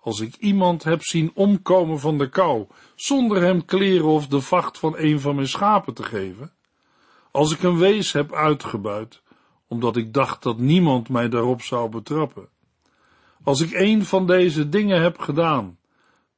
Als 0.00 0.20
ik 0.20 0.36
iemand 0.36 0.84
heb 0.84 1.02
zien 1.02 1.30
omkomen 1.34 2.00
van 2.00 2.18
de 2.18 2.28
kou, 2.28 2.66
zonder 2.94 3.42
hem 3.42 3.64
kleren 3.64 4.08
of 4.08 4.26
de 4.26 4.40
vacht 4.40 4.78
van 4.78 4.94
een 4.96 5.20
van 5.20 5.34
mijn 5.34 5.48
schapen 5.48 5.94
te 5.94 6.02
geven, 6.02 6.52
als 7.30 7.52
ik 7.52 7.62
een 7.62 7.78
wees 7.78 8.12
heb 8.12 8.32
uitgebuit, 8.32 9.22
omdat 9.68 9.96
ik 9.96 10.14
dacht 10.14 10.42
dat 10.42 10.58
niemand 10.58 11.08
mij 11.08 11.28
daarop 11.28 11.62
zou 11.62 11.88
betrappen, 11.88 12.48
als 13.42 13.60
ik 13.60 13.72
een 13.72 14.04
van 14.04 14.26
deze 14.26 14.68
dingen 14.68 15.02
heb 15.02 15.18
gedaan, 15.18 15.78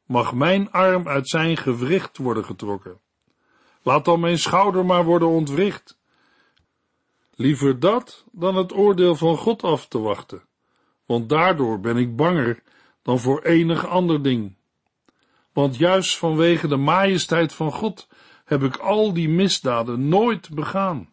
mag 0.06 0.34
mijn 0.34 0.70
arm 0.70 1.08
uit 1.08 1.28
zijn 1.28 1.56
gewricht 1.56 2.16
worden 2.16 2.44
getrokken. 2.44 3.00
Laat 3.82 4.04
dan 4.04 4.20
mijn 4.20 4.38
schouder 4.38 4.86
maar 4.86 5.04
worden 5.04 5.28
ontwricht. 5.28 5.98
Liever 7.34 7.80
dat 7.80 8.24
dan 8.32 8.56
het 8.56 8.72
oordeel 8.72 9.14
van 9.14 9.36
God 9.36 9.62
af 9.62 9.88
te 9.88 9.98
wachten, 9.98 10.42
want 11.06 11.28
daardoor 11.28 11.80
ben 11.80 11.96
ik 11.96 12.16
banger 12.16 12.62
dan 13.02 13.18
voor 13.18 13.42
enig 13.42 13.86
ander 13.86 14.22
ding. 14.22 14.56
Want 15.52 15.76
juist 15.76 16.16
vanwege 16.16 16.68
de 16.68 16.76
majesteit 16.76 17.52
van 17.52 17.72
God 17.72 18.08
heb 18.44 18.62
ik 18.62 18.76
al 18.76 19.12
die 19.12 19.28
misdaden 19.28 20.08
nooit 20.08 20.50
begaan. 20.50 21.12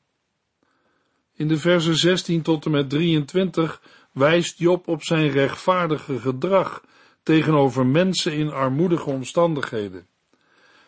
In 1.33 1.47
de 1.47 1.57
versen 1.57 1.95
16 1.95 2.41
tot 2.41 2.65
en 2.65 2.71
met 2.71 2.89
23 2.89 3.81
wijst 4.17 4.57
Job 4.57 4.87
op 4.87 5.03
zijn 5.03 5.29
rechtvaardige 5.29 6.19
gedrag 6.19 6.83
tegenover 7.23 7.85
mensen 7.85 8.33
in 8.33 8.51
armoedige 8.51 9.09
omstandigheden. 9.09 10.07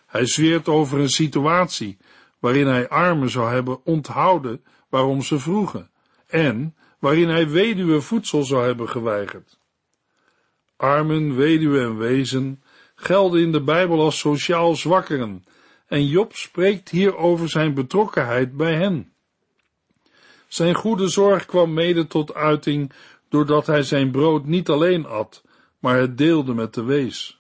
Hij 0.05 0.25
zweert 0.25 0.67
over 0.67 0.99
een 0.99 1.09
situatie 1.09 1.97
waarin 2.39 2.67
hij 2.67 2.89
armen 2.89 3.29
zou 3.29 3.51
hebben 3.51 3.85
onthouden 3.85 4.63
waarom 4.89 5.21
ze 5.21 5.39
vroegen 5.39 5.89
en 6.27 6.75
waarin 6.99 7.29
hij 7.29 7.49
weduwe 7.49 8.01
voedsel 8.01 8.43
zou 8.43 8.65
hebben 8.65 8.89
geweigerd. 8.89 9.59
Armen, 10.75 11.35
weduwen 11.35 11.83
en 11.83 11.97
wezen 11.97 12.63
gelden 12.95 13.41
in 13.41 13.51
de 13.51 13.61
Bijbel 13.61 13.99
als 13.99 14.19
sociaal 14.19 14.75
zwakkeren 14.75 15.43
en 15.87 16.05
Job 16.05 16.35
spreekt 16.35 16.89
hier 16.89 17.15
over 17.17 17.49
zijn 17.49 17.73
betrokkenheid 17.73 18.57
bij 18.57 18.73
hen. 18.73 19.13
Zijn 20.47 20.75
goede 20.75 21.07
zorg 21.07 21.45
kwam 21.45 21.73
mede 21.73 22.07
tot 22.07 22.33
uiting 22.33 22.91
doordat 23.29 23.67
hij 23.67 23.83
zijn 23.83 24.11
brood 24.11 24.45
niet 24.45 24.69
alleen 24.69 25.05
at, 25.05 25.43
maar 25.79 25.97
het 25.97 26.17
deelde 26.17 26.53
met 26.53 26.73
de 26.73 26.83
wees. 26.83 27.37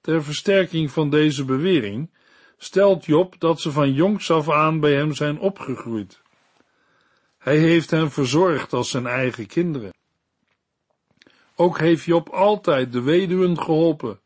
Ter 0.00 0.24
versterking 0.24 0.90
van 0.90 1.10
deze 1.10 1.44
bewering 1.44 2.10
stelt 2.56 3.04
Job 3.04 3.34
dat 3.38 3.60
ze 3.60 3.72
van 3.72 3.92
jongs 3.92 4.30
af 4.30 4.50
aan 4.50 4.80
bij 4.80 4.94
hem 4.94 5.14
zijn 5.14 5.38
opgegroeid. 5.38 6.22
Hij 7.38 7.58
heeft 7.58 7.90
hen 7.90 8.10
verzorgd 8.10 8.72
als 8.72 8.90
zijn 8.90 9.06
eigen 9.06 9.46
kinderen. 9.46 9.92
Ook 11.54 11.78
heeft 11.78 12.04
Job 12.04 12.28
altijd 12.28 12.92
de 12.92 13.02
weduwen 13.02 13.58
geholpen. 13.62 14.20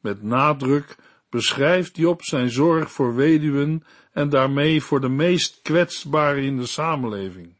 Met 0.00 0.22
nadruk 0.22 0.96
beschrijft 1.30 1.96
Job 1.96 2.22
zijn 2.22 2.50
zorg 2.50 2.90
voor 2.90 3.14
weduwen 3.14 3.84
en 4.12 4.28
daarmee 4.28 4.82
voor 4.82 5.00
de 5.00 5.08
meest 5.08 5.62
kwetsbaren 5.62 6.42
in 6.42 6.56
de 6.56 6.66
samenleving. 6.66 7.54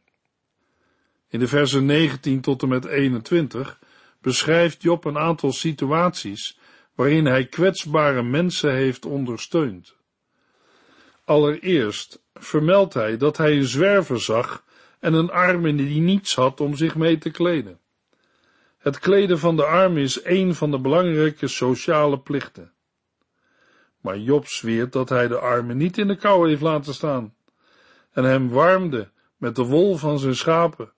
In 1.33 1.39
de 1.39 1.47
versen 1.47 1.85
19 1.85 2.41
tot 2.41 2.61
en 2.61 2.67
met 2.67 2.85
21 2.85 3.79
beschrijft 4.21 4.81
Job 4.81 5.05
een 5.05 5.17
aantal 5.17 5.51
situaties 5.51 6.59
waarin 6.95 7.25
hij 7.25 7.45
kwetsbare 7.45 8.23
mensen 8.23 8.73
heeft 8.73 9.05
ondersteund. 9.05 9.95
Allereerst 11.23 12.21
vermeldt 12.33 12.93
hij 12.93 13.17
dat 13.17 13.37
hij 13.37 13.57
een 13.57 13.65
zwerver 13.65 14.21
zag 14.21 14.63
en 14.99 15.13
een 15.13 15.31
arme 15.31 15.75
die 15.75 16.01
niets 16.01 16.35
had 16.35 16.61
om 16.61 16.75
zich 16.75 16.95
mee 16.95 17.17
te 17.17 17.29
kleden. 17.29 17.79
Het 18.77 18.99
kleden 18.99 19.39
van 19.39 19.55
de 19.55 19.65
armen 19.65 20.01
is 20.01 20.23
een 20.23 20.55
van 20.55 20.71
de 20.71 20.79
belangrijke 20.79 21.47
sociale 21.47 22.19
plichten. 22.19 22.71
Maar 24.01 24.17
Job 24.17 24.47
zweert 24.47 24.91
dat 24.91 25.09
hij 25.09 25.27
de 25.27 25.39
armen 25.39 25.77
niet 25.77 25.97
in 25.97 26.07
de 26.07 26.15
kou 26.15 26.49
heeft 26.49 26.61
laten 26.61 26.93
staan 26.93 27.35
en 28.11 28.23
hem 28.23 28.49
warmde 28.49 29.09
met 29.37 29.55
de 29.55 29.63
wol 29.63 29.97
van 29.97 30.19
zijn 30.19 30.35
schapen. 30.35 30.93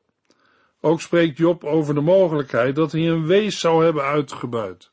Ook 0.85 1.01
spreekt 1.01 1.37
Job 1.37 1.63
over 1.63 1.93
de 1.93 2.01
mogelijkheid 2.01 2.75
dat 2.75 2.91
hij 2.91 3.07
een 3.07 3.25
wees 3.25 3.59
zou 3.59 3.83
hebben 3.83 4.03
uitgebuit. 4.03 4.91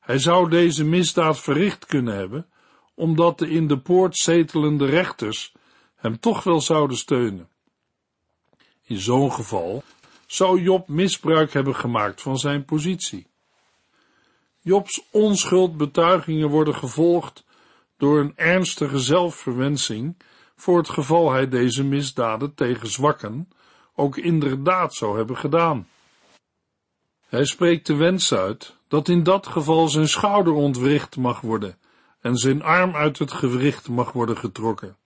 Hij 0.00 0.18
zou 0.18 0.50
deze 0.50 0.84
misdaad 0.84 1.40
verricht 1.40 1.86
kunnen 1.86 2.14
hebben, 2.14 2.46
omdat 2.94 3.38
de 3.38 3.50
in 3.50 3.66
de 3.66 3.78
poort 3.78 4.16
zetelende 4.16 4.86
rechters 4.86 5.54
hem 5.96 6.20
toch 6.20 6.42
wel 6.42 6.60
zouden 6.60 6.96
steunen. 6.96 7.48
In 8.82 8.98
zo'n 8.98 9.32
geval 9.32 9.82
zou 10.26 10.60
Job 10.60 10.88
misbruik 10.88 11.52
hebben 11.52 11.76
gemaakt 11.76 12.22
van 12.22 12.38
zijn 12.38 12.64
positie. 12.64 13.26
Jobs 14.60 15.02
onschuldbetuigingen 15.10 16.48
worden 16.48 16.74
gevolgd 16.74 17.44
door 17.96 18.20
een 18.20 18.32
ernstige 18.36 18.98
zelfverwensing 18.98 20.16
voor 20.56 20.78
het 20.78 20.88
geval 20.88 21.30
hij 21.30 21.48
deze 21.48 21.84
misdaden 21.84 22.54
tegen 22.54 22.88
zwakken 22.88 23.48
ook 23.94 24.16
inderdaad 24.16 24.94
zou 24.94 25.16
hebben 25.16 25.36
gedaan. 25.36 25.88
Hij 27.26 27.44
spreekt 27.44 27.86
de 27.86 27.94
wens 27.94 28.34
uit 28.34 28.76
dat 28.88 29.08
in 29.08 29.22
dat 29.22 29.46
geval 29.46 29.88
zijn 29.88 30.08
schouder 30.08 30.52
ontwricht 30.52 31.16
mag 31.16 31.40
worden 31.40 31.78
en 32.20 32.36
zijn 32.36 32.62
arm 32.62 32.94
uit 32.94 33.18
het 33.18 33.32
gewricht 33.32 33.88
mag 33.88 34.12
worden 34.12 34.36
getrokken. 34.36 34.96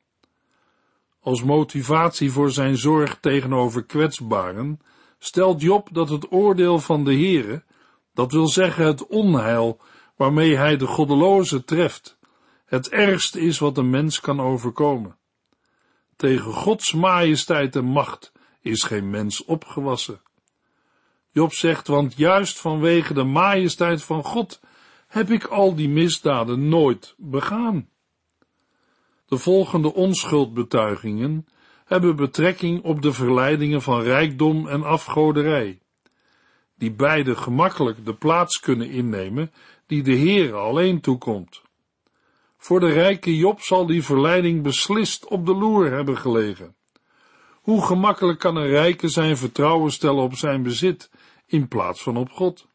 Als 1.20 1.42
motivatie 1.42 2.32
voor 2.32 2.50
zijn 2.50 2.76
zorg 2.76 3.18
tegenover 3.20 3.84
kwetsbaren 3.84 4.80
stelt 5.18 5.60
Job 5.60 5.88
dat 5.92 6.08
het 6.08 6.32
oordeel 6.32 6.78
van 6.78 7.04
de 7.04 7.14
Heere, 7.14 7.62
dat 8.14 8.32
wil 8.32 8.48
zeggen 8.48 8.86
het 8.86 9.06
onheil 9.06 9.80
waarmee 10.16 10.56
hij 10.56 10.76
de 10.76 10.86
goddeloze 10.86 11.64
treft, 11.64 12.18
het 12.64 12.88
ergste 12.88 13.40
is 13.40 13.58
wat 13.58 13.78
een 13.78 13.90
mens 13.90 14.20
kan 14.20 14.40
overkomen. 14.40 15.16
Tegen 16.16 16.52
Gods 16.52 16.92
majesteit 16.92 17.76
en 17.76 17.84
macht 17.84 18.32
is 18.64 18.82
geen 18.82 19.10
mens 19.10 19.44
opgewassen. 19.44 20.20
Job 21.30 21.52
zegt, 21.52 21.88
want 21.88 22.16
juist 22.16 22.60
vanwege 22.60 23.14
de 23.14 23.22
majesteit 23.24 24.02
van 24.02 24.24
God 24.24 24.60
heb 25.06 25.30
ik 25.30 25.44
al 25.44 25.74
die 25.74 25.88
misdaden 25.88 26.68
nooit 26.68 27.14
begaan. 27.18 27.88
De 29.26 29.38
volgende 29.38 29.94
onschuldbetuigingen 29.94 31.46
hebben 31.84 32.16
betrekking 32.16 32.82
op 32.82 33.02
de 33.02 33.12
verleidingen 33.12 33.82
van 33.82 34.02
rijkdom 34.02 34.68
en 34.68 34.82
afgoderij, 34.82 35.80
die 36.74 36.92
beide 36.92 37.36
gemakkelijk 37.36 38.04
de 38.04 38.14
plaats 38.14 38.60
kunnen 38.60 38.90
innemen 38.90 39.52
die 39.86 40.02
de 40.02 40.16
Heere 40.16 40.56
alleen 40.56 41.00
toekomt. 41.00 41.62
Voor 42.56 42.80
de 42.80 42.92
rijke 42.92 43.36
Job 43.36 43.60
zal 43.60 43.86
die 43.86 44.04
verleiding 44.04 44.62
beslist 44.62 45.26
op 45.26 45.46
de 45.46 45.54
loer 45.54 45.92
hebben 45.92 46.18
gelegen. 46.18 46.74
Hoe 47.64 47.84
gemakkelijk 47.84 48.38
kan 48.38 48.56
een 48.56 48.66
rijke 48.66 49.08
zijn 49.08 49.36
vertrouwen 49.36 49.92
stellen 49.92 50.22
op 50.22 50.34
zijn 50.34 50.62
bezit 50.62 51.10
in 51.46 51.68
plaats 51.68 52.02
van 52.02 52.16
op 52.16 52.30
God? 52.30 52.68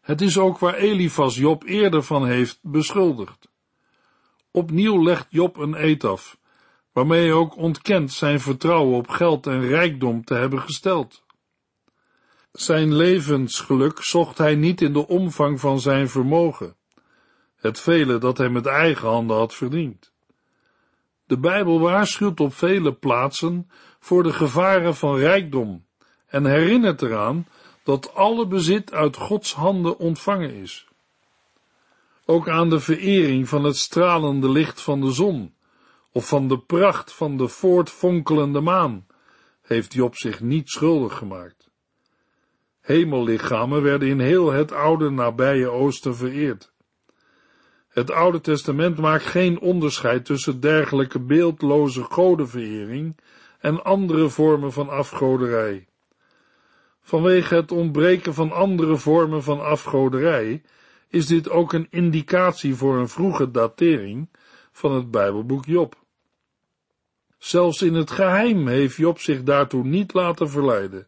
Het 0.00 0.20
is 0.20 0.38
ook 0.38 0.58
waar 0.58 0.74
Elifas 0.74 1.36
Job 1.36 1.64
eerder 1.64 2.02
van 2.02 2.26
heeft 2.26 2.58
beschuldigd. 2.62 3.48
Opnieuw 4.50 5.02
legt 5.02 5.26
Job 5.30 5.56
een 5.56 5.74
eed 5.84 6.04
af, 6.04 6.38
waarmee 6.92 7.20
hij 7.20 7.32
ook 7.32 7.56
ontkent 7.56 8.12
zijn 8.12 8.40
vertrouwen 8.40 8.96
op 8.96 9.08
geld 9.08 9.46
en 9.46 9.68
rijkdom 9.68 10.24
te 10.24 10.34
hebben 10.34 10.60
gesteld. 10.60 11.24
Zijn 12.52 12.94
levensgeluk 12.94 14.02
zocht 14.02 14.38
hij 14.38 14.54
niet 14.54 14.80
in 14.80 14.92
de 14.92 15.08
omvang 15.08 15.60
van 15.60 15.80
zijn 15.80 16.08
vermogen, 16.08 16.76
het 17.56 17.80
vele 17.80 18.18
dat 18.18 18.38
hij 18.38 18.48
met 18.48 18.66
eigen 18.66 19.08
handen 19.08 19.36
had 19.36 19.54
verdiend. 19.54 20.11
De 21.32 21.38
Bijbel 21.38 21.80
waarschuwt 21.80 22.40
op 22.40 22.54
vele 22.54 22.92
plaatsen 22.92 23.70
voor 24.00 24.22
de 24.22 24.32
gevaren 24.32 24.94
van 24.94 25.16
rijkdom 25.16 25.84
en 26.26 26.44
herinnert 26.44 27.02
eraan 27.02 27.46
dat 27.82 28.14
alle 28.14 28.46
bezit 28.46 28.92
uit 28.92 29.16
Gods 29.16 29.54
handen 29.54 29.98
ontvangen 29.98 30.54
is. 30.54 30.88
Ook 32.24 32.48
aan 32.48 32.70
de 32.70 32.80
verering 32.80 33.48
van 33.48 33.64
het 33.64 33.76
stralende 33.76 34.50
licht 34.50 34.80
van 34.80 35.00
de 35.00 35.10
zon 35.10 35.54
of 36.10 36.28
van 36.28 36.48
de 36.48 36.58
pracht 36.58 37.12
van 37.12 37.36
de 37.36 37.48
voortvonkelende 37.48 38.60
maan 38.60 39.06
heeft 39.62 39.92
Job 39.92 40.16
zich 40.16 40.40
niet 40.40 40.68
schuldig 40.68 41.16
gemaakt. 41.16 41.70
Hemellichamen 42.80 43.82
werden 43.82 44.08
in 44.08 44.20
heel 44.20 44.52
het 44.52 44.72
oude 44.72 45.10
nabije 45.10 45.68
oosten 45.68 46.16
vereerd. 46.16 46.71
Het 47.92 48.10
Oude 48.10 48.40
Testament 48.40 48.98
maakt 48.98 49.24
geen 49.24 49.60
onderscheid 49.60 50.24
tussen 50.24 50.60
dergelijke 50.60 51.20
beeldloze 51.20 52.02
godenverering 52.02 53.16
en 53.58 53.84
andere 53.84 54.28
vormen 54.28 54.72
van 54.72 54.88
afgoderij. 54.88 55.86
Vanwege 57.02 57.54
het 57.54 57.72
ontbreken 57.72 58.34
van 58.34 58.52
andere 58.52 58.96
vormen 58.96 59.42
van 59.42 59.60
afgoderij 59.60 60.62
is 61.08 61.26
dit 61.26 61.50
ook 61.50 61.72
een 61.72 61.86
indicatie 61.90 62.74
voor 62.74 62.96
een 62.96 63.08
vroege 63.08 63.50
datering 63.50 64.28
van 64.72 64.92
het 64.92 65.10
Bijbelboek 65.10 65.64
Job. 65.64 65.96
Zelfs 67.38 67.82
in 67.82 67.94
het 67.94 68.10
geheim 68.10 68.66
heeft 68.66 68.96
Job 68.96 69.18
zich 69.18 69.42
daartoe 69.42 69.84
niet 69.84 70.14
laten 70.14 70.50
verleiden 70.50 71.06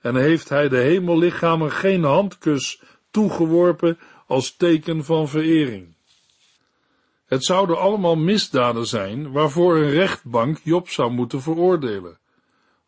en 0.00 0.16
heeft 0.16 0.48
hij 0.48 0.68
de 0.68 0.78
hemellichamen 0.78 1.72
geen 1.72 2.02
handkus 2.02 2.82
toegeworpen 3.10 3.98
als 4.26 4.56
teken 4.56 5.04
van 5.04 5.28
verering. 5.28 5.98
Het 7.30 7.44
zouden 7.44 7.78
allemaal 7.78 8.16
misdaden 8.16 8.86
zijn 8.86 9.32
waarvoor 9.32 9.76
een 9.76 9.90
rechtbank 9.90 10.60
Job 10.62 10.88
zou 10.88 11.10
moeten 11.10 11.42
veroordelen, 11.42 12.18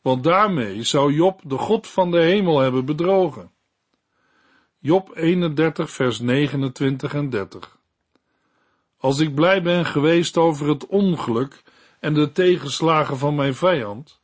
want 0.00 0.24
daarmee 0.24 0.82
zou 0.82 1.12
Job 1.12 1.40
de 1.44 1.58
God 1.58 1.86
van 1.86 2.10
de 2.10 2.20
hemel 2.20 2.58
hebben 2.58 2.84
bedrogen. 2.84 3.50
Job 4.78 5.16
31 5.16 5.90
vers 5.90 6.18
29 6.20 7.14
en 7.14 7.30
30 7.30 7.78
Als 8.96 9.18
ik 9.18 9.34
blij 9.34 9.62
ben 9.62 9.86
geweest 9.86 10.36
over 10.36 10.68
het 10.68 10.86
ongeluk 10.86 11.62
en 12.00 12.14
de 12.14 12.32
tegenslagen 12.32 13.18
van 13.18 13.34
mijn 13.34 13.54
vijand, 13.54 14.20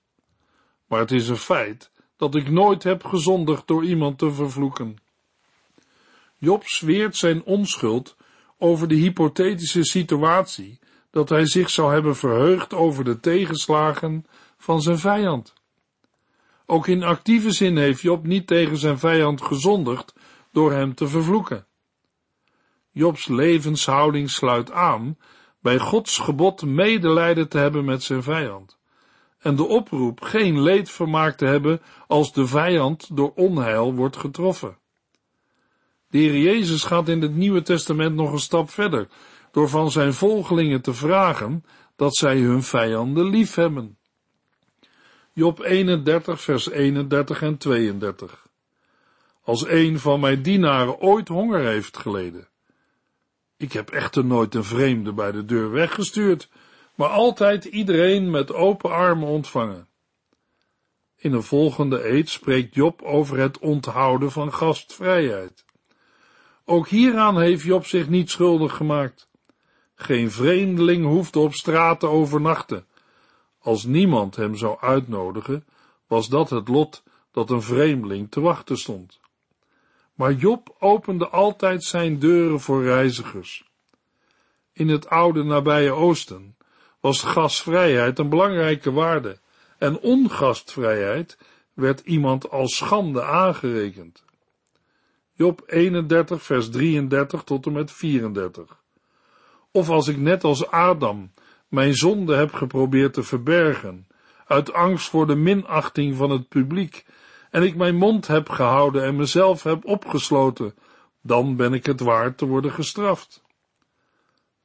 maar 0.87 1.01
het 1.01 1.13
is 1.13 1.29
een 1.29 1.37
feit 1.37 1.91
dat 2.17 2.35
ik 2.35 2.51
nooit 2.51 2.83
heb 2.83 3.05
gezondigd 3.05 3.67
door 3.67 3.85
iemand 3.85 4.19
te 4.19 4.33
vervloeken. 4.33 4.97
Job 6.39 6.65
zweert 6.65 7.17
zijn 7.17 7.45
onschuld 7.45 8.17
over 8.59 8.89
de 8.89 8.95
hypothetische 8.95 9.85
situatie 9.85 10.79
dat 11.11 11.29
hij 11.29 11.47
zich 11.47 11.71
zou 11.71 11.93
hebben 11.93 12.17
verheugd 12.17 12.75
over 12.75 13.05
de 13.05 13.21
tegenslagen 13.21 14.27
van 14.57 14.83
zijn 14.83 14.99
vijand. 14.99 15.53
Ook 16.67 16.87
in 16.87 17.03
actieve 17.03 17.51
zin 17.51 17.77
heeft 17.77 18.01
Job 18.01 18.27
niet 18.27 18.47
tegen 18.47 18.79
zijn 18.79 18.99
vijand 18.99 19.43
gezondigd 19.43 20.15
door 20.53 20.73
hem 20.73 20.95
te 20.95 21.09
vervloeken. 21.09 21.67
Jobs 22.91 23.29
levenshouding 23.29 24.31
sluit 24.31 24.71
aan 24.71 25.19
bij 25.61 25.79
Gods 25.79 26.19
gebod 26.19 26.63
medelijden 26.63 27.49
te 27.49 27.59
hebben 27.59 27.85
met 27.85 28.03
zijn 28.03 28.23
vijand 28.23 28.79
en 29.39 29.57
de 29.57 29.65
oproep 29.65 30.21
geen 30.21 30.61
leedvermaak 30.61 31.37
te 31.37 31.47
hebben 31.47 31.83
als 32.07 32.33
de 32.33 32.47
vijand 32.47 33.17
door 33.17 33.33
onheil 33.35 33.95
wordt 33.95 34.17
getroffen. 34.17 34.78
De 36.11 36.19
Heer 36.19 36.39
Jezus 36.39 36.85
gaat 36.85 37.09
in 37.09 37.23
het 37.23 37.35
Nieuwe 37.35 37.63
Testament 37.63 38.15
nog 38.15 38.33
een 38.33 38.39
stap 38.39 38.71
verder, 38.71 39.09
door 39.53 39.69
van 39.69 39.91
zijn 39.91 40.15
volgelingen 40.15 40.81
te 40.81 40.95
vragen 40.95 41.65
dat 41.97 42.17
zij 42.17 42.39
hun 42.39 42.63
vijanden 42.63 43.25
lief 43.25 43.55
hebben. 43.55 43.99
Job 45.33 45.61
31 45.61 46.41
vers 46.41 46.71
31 46.71 47.43
en 47.43 47.57
32 47.57 48.47
Als 49.43 49.67
een 49.67 49.99
van 49.99 50.21
mijn 50.21 50.43
dienaren 50.43 51.01
ooit 51.01 51.29
honger 51.29 51.65
heeft 51.65 51.97
geleden. 51.97 52.49
Ik 53.57 53.73
heb 53.73 53.91
echter 53.91 54.25
nooit 54.25 54.55
een 54.55 54.65
vreemde 54.65 55.13
bij 55.13 55.33
de 55.33 55.45
deur 55.45 55.71
weggestuurd, 55.71 56.49
maar 56.95 57.09
altijd 57.09 57.65
iedereen 57.65 58.31
met 58.31 58.53
open 58.53 58.91
armen 58.91 59.29
ontvangen. 59.29 59.89
In 61.17 61.33
een 61.33 61.43
volgende 61.43 62.09
eed 62.09 62.29
spreekt 62.29 62.75
Job 62.75 63.03
over 63.03 63.39
het 63.39 63.59
onthouden 63.59 64.31
van 64.33 64.53
gastvrijheid. 64.53 65.65
Ook 66.71 66.89
hieraan 66.89 67.41
heeft 67.41 67.63
Job 67.63 67.87
zich 67.87 68.09
niet 68.09 68.31
schuldig 68.31 68.77
gemaakt. 68.77 69.29
Geen 69.95 70.31
vreemdeling 70.31 71.05
hoefde 71.05 71.39
op 71.39 71.55
straat 71.55 72.01
te 72.01 72.07
overnachten. 72.07 72.87
Als 73.59 73.85
niemand 73.85 74.37
hem 74.37 74.57
zou 74.57 74.81
uitnodigen, 74.81 75.67
was 76.07 76.29
dat 76.29 76.51
het 76.51 76.69
lot 76.69 77.03
dat 77.33 77.51
een 77.51 77.63
vreemdeling 77.63 78.31
te 78.31 78.41
wachten 78.41 78.77
stond. 78.77 79.21
Maar 80.15 80.33
Job 80.33 80.77
opende 80.79 81.29
altijd 81.29 81.85
zijn 81.85 82.19
deuren 82.19 82.61
voor 82.61 82.83
reizigers. 82.83 83.65
In 84.73 84.89
het 84.89 85.09
oude 85.09 85.43
nabije 85.43 85.93
Oosten 85.93 86.57
was 87.01 87.23
gastvrijheid 87.23 88.19
een 88.19 88.29
belangrijke 88.29 88.93
waarde 88.93 89.39
en 89.79 89.99
ongastvrijheid 89.99 91.39
werd 91.73 92.01
iemand 92.01 92.51
als 92.51 92.77
schande 92.77 93.23
aangerekend. 93.23 94.27
Job 95.39 95.63
31 95.67 96.43
vers 96.43 96.71
33 96.71 97.45
tot 97.45 97.67
en 97.67 97.73
met 97.73 97.93
34. 97.93 98.83
Of 99.71 99.89
als 99.89 100.09
ik 100.09 100.17
net 100.17 100.45
als 100.45 100.67
Adam 100.67 101.33
mijn 101.69 101.95
zonde 101.95 102.35
heb 102.35 102.53
geprobeerd 102.53 103.13
te 103.13 103.23
verbergen, 103.23 104.07
uit 104.47 104.73
angst 104.73 105.09
voor 105.09 105.27
de 105.27 105.35
minachting 105.35 106.17
van 106.17 106.31
het 106.31 106.49
publiek, 106.49 107.07
en 107.51 107.63
ik 107.63 107.77
mijn 107.77 107.97
mond 107.97 108.27
heb 108.27 108.49
gehouden 108.49 109.05
en 109.05 109.17
mezelf 109.17 109.63
heb 109.63 109.85
opgesloten, 109.85 110.75
dan 111.23 111.57
ben 111.57 111.73
ik 111.73 111.87
het 111.87 112.01
waard 112.01 112.39
te 112.39 112.47
worden 112.47 112.73
gestraft. 112.73 113.43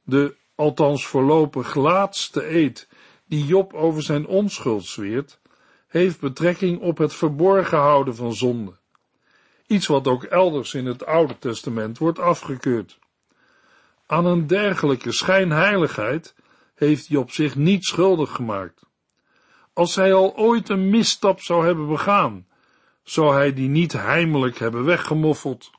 De 0.04 0.36
althans 0.56 1.06
voorlopig 1.06 1.76
laatste 1.76 2.56
eed, 2.56 2.90
die 3.26 3.46
Job 3.46 3.74
over 3.74 4.02
zijn 4.02 4.28
onschuld 4.28 4.86
zweert, 4.86 5.40
heeft 5.88 6.20
betrekking 6.20 6.80
op 6.80 6.98
het 6.98 7.14
verborgen 7.14 7.78
houden 7.78 8.16
van 8.16 8.34
zonde. 8.34 8.82
Iets 9.74 9.88
wat 9.88 10.08
ook 10.08 10.24
elders 10.24 10.74
in 10.74 10.86
het 10.86 11.06
Oude 11.06 11.40
Testament 11.40 11.98
wordt 11.98 12.20
afgekeurd. 12.20 13.00
Aan 14.06 14.26
een 14.26 14.48
dergelijke 14.48 15.12
schijnheiligheid 15.12 16.36
heeft 16.76 17.08
Job 17.08 17.32
zich 17.32 17.56
niet 17.56 17.86
schuldig 17.86 18.32
gemaakt. 18.32 18.86
Als 19.74 19.96
hij 19.96 20.14
al 20.14 20.36
ooit 20.36 20.70
een 20.70 20.90
misstap 20.90 21.42
zou 21.42 21.66
hebben 21.66 21.88
begaan, 21.88 22.48
zou 23.04 23.34
hij 23.34 23.54
die 23.54 23.70
niet 23.70 23.94
heimelijk 23.94 24.60
hebben 24.60 24.84
weggemoffeld. 24.84 25.72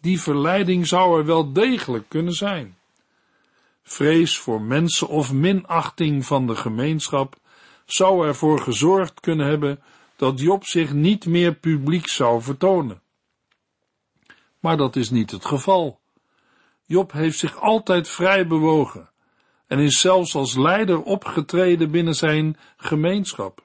Die 0.00 0.20
verleiding 0.20 0.86
zou 0.86 1.18
er 1.18 1.26
wel 1.26 1.52
degelijk 1.52 2.08
kunnen 2.08 2.34
zijn 2.34 2.78
vrees 3.82 4.38
voor 4.38 4.62
mensen 4.62 5.08
of 5.08 5.32
minachting 5.32 6.26
van 6.26 6.46
de 6.46 6.56
gemeenschap 6.56 7.36
zou 7.84 8.26
ervoor 8.26 8.60
gezorgd 8.60 9.20
kunnen 9.20 9.46
hebben 9.46 9.82
dat 10.20 10.40
Job 10.40 10.64
zich 10.64 10.92
niet 10.92 11.26
meer 11.26 11.54
publiek 11.54 12.06
zou 12.06 12.42
vertonen. 12.42 13.02
Maar 14.58 14.76
dat 14.76 14.96
is 14.96 15.10
niet 15.10 15.30
het 15.30 15.44
geval. 15.44 16.00
Job 16.86 17.12
heeft 17.12 17.38
zich 17.38 17.60
altijd 17.60 18.08
vrij 18.08 18.46
bewogen 18.46 19.10
en 19.66 19.78
is 19.78 20.00
zelfs 20.00 20.34
als 20.34 20.56
leider 20.56 21.02
opgetreden 21.02 21.90
binnen 21.90 22.14
zijn 22.14 22.56
gemeenschap. 22.76 23.62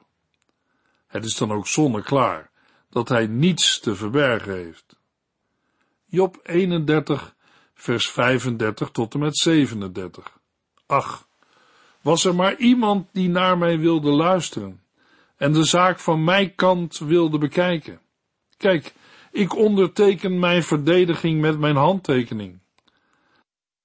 Het 1.06 1.24
is 1.24 1.36
dan 1.36 1.52
ook 1.52 1.66
zonneklaar 1.66 2.50
dat 2.90 3.08
hij 3.08 3.26
niets 3.26 3.80
te 3.80 3.94
verbergen 3.94 4.54
heeft. 4.54 4.98
Job 6.04 6.40
31, 6.42 7.34
vers 7.74 8.10
35 8.10 8.90
tot 8.90 9.14
en 9.14 9.20
met 9.20 9.36
37. 9.36 10.38
Ach, 10.86 11.28
was 12.00 12.24
er 12.24 12.34
maar 12.34 12.56
iemand 12.56 13.08
die 13.12 13.28
naar 13.28 13.58
mij 13.58 13.78
wilde 13.78 14.10
luisteren 14.10 14.84
en 15.36 15.52
de 15.52 15.64
zaak 15.64 15.98
van 15.98 16.24
mijn 16.24 16.54
kant 16.54 16.98
wilde 16.98 17.38
bekijken. 17.38 18.00
Kijk, 18.56 18.94
ik 19.30 19.56
onderteken 19.56 20.38
mijn 20.38 20.62
verdediging 20.62 21.40
met 21.40 21.58
mijn 21.58 21.76
handtekening. 21.76 22.60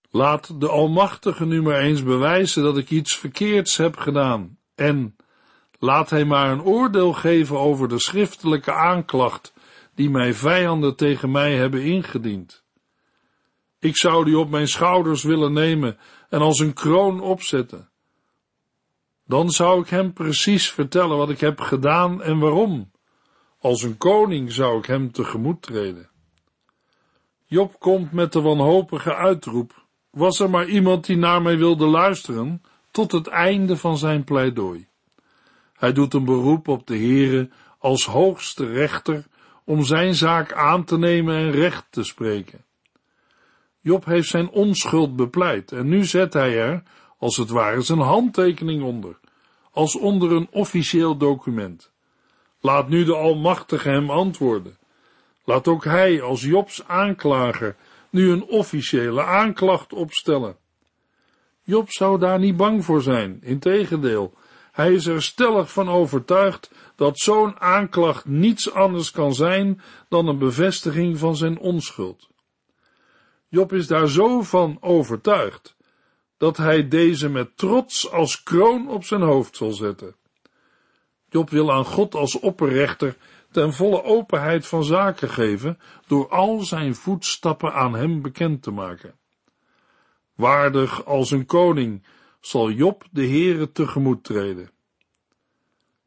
Laat 0.09 0.59
de 0.59 0.67
Almachtige 0.67 1.45
nu 1.45 1.61
maar 1.61 1.79
eens 1.79 2.03
bewijzen 2.03 2.63
dat 2.63 2.77
ik 2.77 2.89
iets 2.89 3.17
verkeerds 3.17 3.77
heb 3.77 3.97
gedaan 3.97 4.57
en 4.75 5.15
laat 5.79 6.09
hij 6.09 6.25
maar 6.25 6.51
een 6.51 6.63
oordeel 6.63 7.13
geven 7.13 7.59
over 7.59 7.87
de 7.87 7.99
schriftelijke 7.99 8.73
aanklacht 8.73 9.53
die 9.95 10.09
mijn 10.09 10.35
vijanden 10.35 10.95
tegen 10.95 11.31
mij 11.31 11.55
hebben 11.55 11.83
ingediend. 11.83 12.63
Ik 13.79 13.97
zou 13.97 14.25
die 14.25 14.37
op 14.37 14.49
mijn 14.49 14.67
schouders 14.67 15.23
willen 15.23 15.53
nemen 15.53 15.97
en 16.29 16.39
als 16.39 16.59
een 16.59 16.73
kroon 16.73 17.21
opzetten. 17.21 17.90
Dan 19.31 19.49
zou 19.49 19.81
ik 19.81 19.89
hem 19.89 20.13
precies 20.13 20.71
vertellen 20.71 21.17
wat 21.17 21.29
ik 21.29 21.39
heb 21.39 21.59
gedaan 21.59 22.21
en 22.21 22.39
waarom. 22.39 22.91
Als 23.59 23.83
een 23.83 23.97
koning 23.97 24.51
zou 24.51 24.77
ik 24.77 24.85
hem 24.85 25.11
tegemoet 25.11 25.61
treden. 25.61 26.09
Job 27.45 27.79
komt 27.79 28.11
met 28.11 28.33
de 28.33 28.41
wanhopige 28.41 29.15
uitroep, 29.15 29.85
was 30.09 30.39
er 30.39 30.49
maar 30.49 30.67
iemand 30.67 31.05
die 31.05 31.17
naar 31.17 31.41
mij 31.41 31.57
wilde 31.57 31.85
luisteren, 31.85 32.61
tot 32.91 33.11
het 33.11 33.27
einde 33.27 33.77
van 33.77 33.97
zijn 33.97 34.23
pleidooi. 34.23 34.87
Hij 35.73 35.93
doet 35.93 36.13
een 36.13 36.25
beroep 36.25 36.67
op 36.67 36.87
de 36.87 36.97
Heere 36.97 37.49
als 37.77 38.05
hoogste 38.05 38.65
rechter 38.65 39.25
om 39.65 39.83
zijn 39.83 40.15
zaak 40.15 40.53
aan 40.53 40.83
te 40.83 40.97
nemen 40.97 41.35
en 41.35 41.51
recht 41.51 41.87
te 41.89 42.03
spreken. 42.03 42.65
Job 43.79 44.05
heeft 44.05 44.29
zijn 44.29 44.49
onschuld 44.49 45.15
bepleit 45.15 45.71
en 45.71 45.87
nu 45.87 46.05
zet 46.05 46.33
hij 46.33 46.57
er, 46.57 46.83
als 47.17 47.37
het 47.37 47.49
ware, 47.49 47.81
zijn 47.81 47.99
handtekening 47.99 48.83
onder, 48.83 49.19
als 49.71 49.97
onder 49.97 50.31
een 50.31 50.47
officieel 50.51 51.17
document. 51.17 51.91
Laat 52.59 52.89
nu 52.89 53.03
de 53.03 53.15
Almachtige 53.15 53.89
hem 53.89 54.09
antwoorden. 54.09 54.77
Laat 55.43 55.67
ook 55.67 55.83
hij 55.83 56.21
als 56.21 56.41
Jobs 56.41 56.87
aanklager 56.87 57.75
nu 58.09 58.31
een 58.31 58.43
officiële 58.43 59.23
aanklacht 59.23 59.93
opstellen. 59.93 60.57
Job 61.63 61.91
zou 61.91 62.19
daar 62.19 62.39
niet 62.39 62.57
bang 62.57 62.85
voor 62.85 63.01
zijn, 63.01 63.39
integendeel, 63.41 64.33
hij 64.71 64.93
is 64.93 65.05
er 65.05 65.23
stellig 65.23 65.71
van 65.71 65.89
overtuigd 65.89 66.71
dat 66.95 67.19
zo'n 67.19 67.59
aanklacht 67.59 68.25
niets 68.25 68.71
anders 68.71 69.11
kan 69.11 69.33
zijn 69.33 69.81
dan 70.09 70.27
een 70.27 70.37
bevestiging 70.37 71.17
van 71.17 71.35
zijn 71.35 71.59
onschuld. 71.59 72.29
Job 73.47 73.73
is 73.73 73.87
daar 73.87 74.07
zo 74.07 74.41
van 74.41 74.77
overtuigd 74.81 75.75
dat 76.41 76.57
hij 76.57 76.87
deze 76.87 77.29
met 77.29 77.57
trots 77.57 78.11
als 78.11 78.43
kroon 78.43 78.89
op 78.89 79.03
zijn 79.03 79.21
hoofd 79.21 79.55
zal 79.55 79.71
zetten. 79.71 80.15
Job 81.29 81.49
wil 81.49 81.71
aan 81.71 81.85
God 81.85 82.15
als 82.15 82.39
opperrechter 82.39 83.17
ten 83.51 83.73
volle 83.73 84.03
openheid 84.03 84.67
van 84.67 84.83
zaken 84.83 85.29
geven 85.29 85.79
door 86.07 86.29
al 86.29 86.59
zijn 86.59 86.95
voetstappen 86.95 87.73
aan 87.73 87.93
hem 87.93 88.21
bekend 88.21 88.63
te 88.63 88.71
maken. 88.71 89.15
Waardig 90.35 91.05
als 91.05 91.31
een 91.31 91.45
koning 91.45 92.05
zal 92.39 92.71
Job 92.71 93.03
de 93.11 93.27
Heere 93.27 93.71
tegemoet 93.71 94.23
treden. 94.23 94.71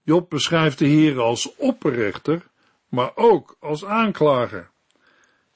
Job 0.03 0.31
beschrijft 0.31 0.79
de 0.79 0.89
Heere 0.89 1.21
als 1.21 1.57
opperrechter, 1.57 2.47
maar 2.89 3.13
ook 3.15 3.57
als 3.61 3.85
aanklager. 3.85 4.71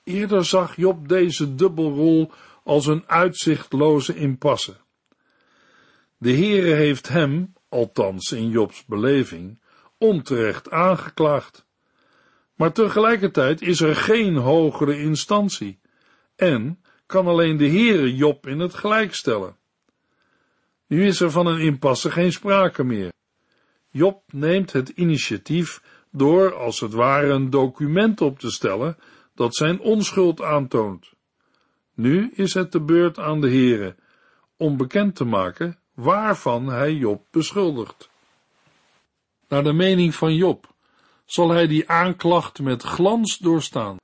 Eerder 0.04 0.44
zag 0.44 0.76
Job 0.76 1.08
deze 1.08 1.54
dubbelrol 1.54 2.30
als 2.68 2.86
een 2.86 3.04
uitzichtloze 3.06 4.14
impasse. 4.14 4.76
De 6.16 6.32
Heere 6.32 6.74
heeft 6.74 7.08
hem, 7.08 7.52
althans 7.68 8.32
in 8.32 8.48
Jobs 8.50 8.84
beleving, 8.84 9.60
onterecht 9.98 10.70
aangeklaagd. 10.70 11.66
Maar 12.54 12.72
tegelijkertijd 12.72 13.62
is 13.62 13.80
er 13.80 13.96
geen 13.96 14.36
hogere 14.36 15.00
instantie 15.00 15.80
en 16.36 16.82
kan 17.06 17.26
alleen 17.26 17.56
de 17.56 17.68
Heere 17.68 18.14
Job 18.14 18.46
in 18.46 18.58
het 18.58 18.74
gelijk 18.74 19.14
stellen. 19.14 19.56
Nu 20.86 21.06
is 21.06 21.20
er 21.20 21.30
van 21.30 21.46
een 21.46 21.60
impasse 21.60 22.10
geen 22.10 22.32
sprake 22.32 22.84
meer. 22.84 23.12
Job 23.90 24.22
neemt 24.32 24.72
het 24.72 24.88
initiatief 24.88 25.82
door 26.10 26.54
als 26.54 26.80
het 26.80 26.92
ware 26.92 27.28
een 27.28 27.50
document 27.50 28.20
op 28.20 28.38
te 28.38 28.50
stellen 28.50 28.96
dat 29.34 29.56
zijn 29.56 29.80
onschuld 29.80 30.42
aantoont. 30.42 31.16
Nu 31.98 32.30
is 32.34 32.54
het 32.54 32.72
de 32.72 32.80
beurt 32.80 33.18
aan 33.18 33.40
de 33.40 33.48
Heere 33.48 33.96
om 34.56 34.76
bekend 34.76 35.16
te 35.16 35.24
maken 35.24 35.78
waarvan 35.94 36.66
hij 36.66 36.92
Job 36.92 37.24
beschuldigt. 37.30 38.10
Naar 39.48 39.62
de 39.62 39.72
mening 39.72 40.14
van 40.14 40.34
Job 40.34 40.74
zal 41.24 41.50
hij 41.50 41.66
die 41.66 41.88
aanklacht 41.90 42.60
met 42.60 42.82
glans 42.82 43.38
doorstaan, 43.38 43.96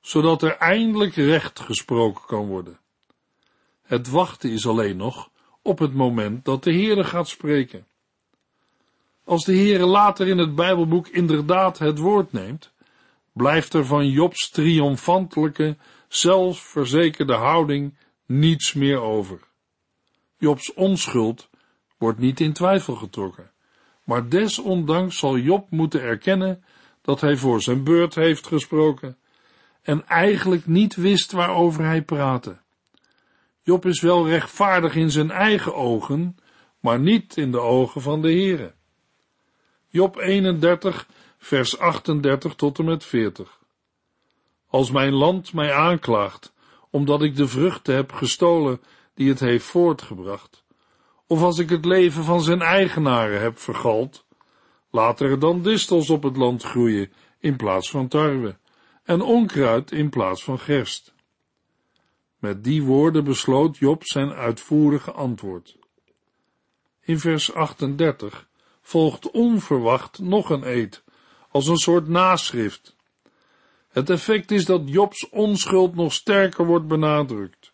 zodat 0.00 0.42
er 0.42 0.56
eindelijk 0.56 1.14
recht 1.14 1.60
gesproken 1.60 2.26
kan 2.26 2.46
worden. 2.46 2.78
Het 3.82 4.08
wachten 4.08 4.50
is 4.50 4.66
alleen 4.66 4.96
nog 4.96 5.30
op 5.62 5.78
het 5.78 5.94
moment 5.94 6.44
dat 6.44 6.64
de 6.64 6.72
Heere 6.72 7.04
gaat 7.04 7.28
spreken. 7.28 7.86
Als 9.24 9.44
de 9.44 9.56
Heere 9.56 9.86
later 9.86 10.28
in 10.28 10.38
het 10.38 10.54
Bijbelboek 10.54 11.08
inderdaad 11.08 11.78
het 11.78 11.98
woord 11.98 12.32
neemt, 12.32 12.72
blijft 13.32 13.74
er 13.74 13.86
van 13.86 14.08
Jobs 14.08 14.50
triomfantelijke, 14.50 15.76
zelfverzekerde 16.08 17.34
houding 17.34 17.94
niets 18.26 18.72
meer 18.72 19.00
over. 19.00 19.40
Jobs 20.38 20.74
onschuld 20.74 21.48
wordt 21.98 22.18
niet 22.18 22.40
in 22.40 22.52
twijfel 22.52 22.94
getrokken, 22.94 23.50
maar 24.04 24.28
desondanks 24.28 25.18
zal 25.18 25.38
Job 25.38 25.70
moeten 25.70 26.02
erkennen 26.02 26.64
dat 27.02 27.20
hij 27.20 27.36
voor 27.36 27.62
zijn 27.62 27.84
beurt 27.84 28.14
heeft 28.14 28.46
gesproken 28.46 29.16
en 29.82 30.06
eigenlijk 30.06 30.66
niet 30.66 30.94
wist 30.94 31.32
waarover 31.32 31.84
hij 31.84 32.02
praatte. 32.02 32.58
Job 33.62 33.86
is 33.86 34.00
wel 34.00 34.28
rechtvaardig 34.28 34.94
in 34.94 35.10
zijn 35.10 35.30
eigen 35.30 35.74
ogen, 35.74 36.36
maar 36.80 37.00
niet 37.00 37.36
in 37.36 37.50
de 37.50 37.60
ogen 37.60 38.00
van 38.00 38.22
de 38.22 38.28
Heere. 38.28 38.74
Job 39.88 40.16
31, 40.16 41.08
vers 41.38 41.78
38 41.78 42.54
tot 42.54 42.78
en 42.78 42.84
met 42.84 43.04
40. 43.04 43.58
Als 44.66 44.90
mijn 44.90 45.12
land 45.12 45.52
mij 45.52 45.72
aanklaagt, 45.72 46.52
omdat 46.90 47.22
ik 47.22 47.36
de 47.36 47.48
vruchten 47.48 47.94
heb 47.94 48.12
gestolen 48.12 48.80
die 49.14 49.28
het 49.28 49.40
heeft 49.40 49.64
voortgebracht, 49.64 50.64
of 51.26 51.42
als 51.42 51.58
ik 51.58 51.68
het 51.68 51.84
leven 51.84 52.24
van 52.24 52.42
zijn 52.42 52.60
eigenaren 52.62 53.40
heb 53.40 53.58
vergald, 53.58 54.26
laat 54.90 55.20
er 55.20 55.38
dan 55.38 55.62
distels 55.62 56.10
op 56.10 56.22
het 56.22 56.36
land 56.36 56.62
groeien 56.62 57.12
in 57.38 57.56
plaats 57.56 57.90
van 57.90 58.08
tarwe, 58.08 58.56
en 59.02 59.20
onkruid 59.20 59.92
in 59.92 60.10
plaats 60.10 60.44
van 60.44 60.58
gerst. 60.58 61.14
Met 62.38 62.64
die 62.64 62.82
woorden 62.82 63.24
besloot 63.24 63.76
Job 63.76 64.04
zijn 64.04 64.32
uitvoerige 64.32 65.12
antwoord. 65.12 65.78
In 67.00 67.18
vers 67.18 67.54
38 67.54 68.48
volgt 68.80 69.30
onverwacht 69.30 70.18
nog 70.18 70.50
een 70.50 70.68
eed, 70.68 71.04
als 71.50 71.66
een 71.66 71.76
soort 71.76 72.08
naschrift. 72.08 72.95
Het 73.96 74.10
effect 74.10 74.50
is 74.50 74.64
dat 74.64 74.82
Jobs 74.84 75.28
onschuld 75.28 75.94
nog 75.94 76.12
sterker 76.12 76.66
wordt 76.66 76.86
benadrukt. 76.86 77.72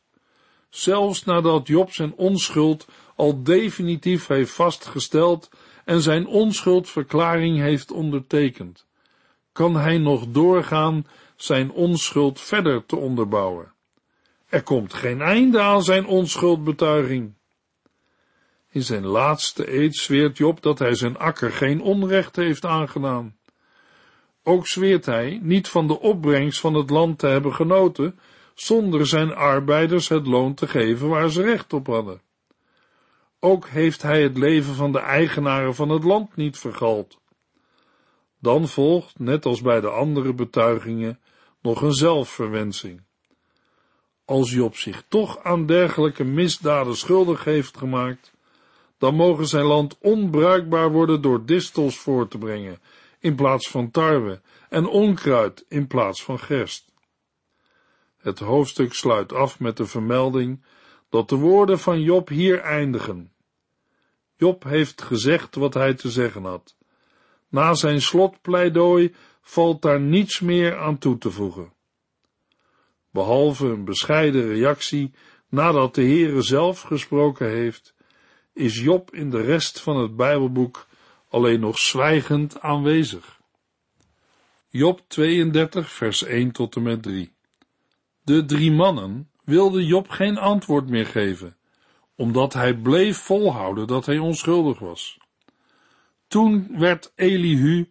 Zelfs 0.69 1.25
nadat 1.25 1.67
Job 1.67 1.93
zijn 1.93 2.15
onschuld 2.15 2.87
al 3.17 3.43
definitief 3.43 4.27
heeft 4.27 4.53
vastgesteld 4.53 5.51
en 5.85 6.03
zijn 6.03 6.27
onschuldverklaring 6.27 7.59
heeft 7.59 7.91
ondertekend, 7.91 8.87
kan 9.53 9.77
hij 9.77 9.99
nog 9.99 10.27
doorgaan 10.29 11.07
zijn 11.37 11.71
onschuld 11.71 12.41
verder 12.41 12.87
te 12.87 12.97
onderbouwen. 12.97 13.73
Er 14.47 14.63
komt 14.63 14.95
geen 14.95 15.21
einde 15.21 15.61
aan 15.61 15.83
zijn 15.83 16.07
onschuldbetuiging. 16.07 17.35
In 18.71 18.83
zijn 18.83 19.07
laatste 19.07 19.73
eed 19.73 19.97
zweert 19.97 20.37
Job 20.37 20.63
dat 20.63 20.79
hij 20.79 20.95
zijn 20.95 21.19
akker 21.19 21.53
geen 21.53 21.81
onrecht 21.81 22.37
heeft 22.37 22.65
aangedaan. 22.65 23.37
Ook 24.43 24.67
zweert 24.67 25.07
hij 25.07 25.39
niet 25.43 25.69
van 25.69 25.87
de 25.87 26.01
opbrengst 26.01 26.61
van 26.61 26.75
het 26.75 26.91
land 26.91 27.19
te 27.19 27.27
hebben 27.27 27.55
genoten, 27.55 28.19
zonder 28.55 29.07
zijn 29.07 29.35
arbeiders 29.35 30.09
het 30.09 30.27
loon 30.27 30.55
te 30.55 30.67
geven 30.67 31.09
waar 31.09 31.31
ze 31.31 31.43
recht 31.43 31.73
op 31.73 31.87
hadden. 31.87 32.21
Ook 33.41 33.69
heeft 33.69 34.03
hij 34.03 34.23
het 34.23 34.39
leven 34.39 34.75
van 34.75 34.93
de 34.93 34.99
eigenaren 34.99 35.75
van 35.75 35.89
het 35.89 36.05
land 36.05 36.37
niet 36.37 36.59
vergald. 36.59 37.21
Dan 38.39 38.69
volgt, 38.69 39.19
net 39.19 39.45
als 39.45 39.63
bij 39.63 39.81
de 39.81 39.89
andere 39.89 40.35
betuigingen, 40.35 41.21
nog 41.61 41.83
een 41.83 41.93
zelfverwensing. 41.93 43.03
Als 44.25 44.53
Job 44.53 44.77
zich 44.77 45.05
toch 45.09 45.43
aan 45.43 45.67
dergelijke 45.67 46.25
misdaden 46.25 46.97
schuldig 46.97 47.45
heeft 47.45 47.77
gemaakt, 47.77 48.33
dan 48.99 49.15
mogen 49.15 49.47
zijn 49.47 49.65
land 49.65 49.99
onbruikbaar 50.01 50.93
worden 50.93 51.23
door 51.23 51.45
distels 51.47 51.99
voor 51.99 52.29
te 52.29 52.39
brengen, 52.39 52.81
in 53.23 53.35
plaats 53.35 53.71
van 53.71 53.91
tarwe 53.91 54.41
en 54.69 54.87
onkruid 54.87 55.65
in 55.69 55.87
plaats 55.87 56.23
van 56.23 56.39
gerst. 56.39 56.93
Het 58.19 58.39
hoofdstuk 58.39 58.93
sluit 58.93 59.33
af 59.33 59.61
met 59.61 59.77
de 59.77 59.87
vermelding 59.87 60.65
dat 61.09 61.29
de 61.29 61.37
woorden 61.37 61.79
van 61.79 62.01
Job 62.01 62.29
hier 62.29 62.61
eindigen. 62.61 63.33
Job 64.37 64.65
heeft 64.65 65.03
gezegd 65.03 65.55
wat 65.55 65.75
hij 65.75 65.95
te 65.95 66.11
zeggen 66.11 66.45
had. 66.45 66.77
Na 67.49 67.75
zijn 67.75 68.01
slotpleidooi 68.01 69.15
valt 69.41 69.83
daar 69.83 70.01
niets 70.01 70.41
meer 70.41 70.79
aan 70.79 70.99
toe 70.99 71.19
te 71.19 71.31
voegen. 71.31 71.73
Behalve 73.11 73.67
een 73.67 73.85
bescheiden 73.85 74.49
reactie 74.49 75.15
nadat 75.49 75.95
de 75.95 76.03
Heere 76.03 76.43
zelf 76.43 76.81
gesproken 76.81 77.49
heeft, 77.49 77.95
is 78.53 78.81
Job 78.81 79.15
in 79.15 79.31
de 79.31 79.41
rest 79.41 79.81
van 79.81 79.97
het 79.97 80.17
Bijbelboek 80.17 80.87
alleen 81.33 81.61
nog 81.61 81.79
zwijgend 81.79 82.61
aanwezig. 82.61 83.41
Job 84.69 85.01
32, 85.07 85.91
vers 85.91 86.25
1 86.25 86.53
tot 86.53 86.77
en 86.77 86.83
met 86.83 87.03
3. 87.03 87.33
De 88.23 88.45
drie 88.45 88.73
mannen 88.73 89.31
wilden 89.45 89.85
Job 89.85 90.09
geen 90.09 90.39
antwoord 90.39 90.89
meer 90.89 91.07
geven, 91.07 91.57
omdat 92.17 92.53
hij 92.53 92.75
bleef 92.75 93.19
volhouden 93.19 93.87
dat 93.87 94.07
hij 94.07 94.19
onschuldig 94.19 94.79
was. 94.79 95.19
Toen 96.29 96.79
werd 96.79 97.13
Elihu, 97.15 97.89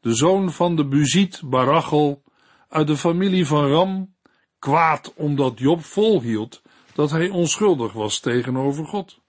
de 0.00 0.14
zoon 0.14 0.52
van 0.52 0.76
de 0.76 0.86
Buziet 0.86 1.40
Barachel, 1.44 2.22
uit 2.68 2.86
de 2.86 2.96
familie 2.96 3.46
van 3.46 3.66
Ram, 3.66 4.14
kwaad 4.58 5.14
omdat 5.14 5.58
Job 5.58 5.82
volhield 5.82 6.62
dat 6.94 7.10
hij 7.10 7.28
onschuldig 7.28 7.92
was 7.92 8.20
tegenover 8.20 8.86
God. 8.86 9.21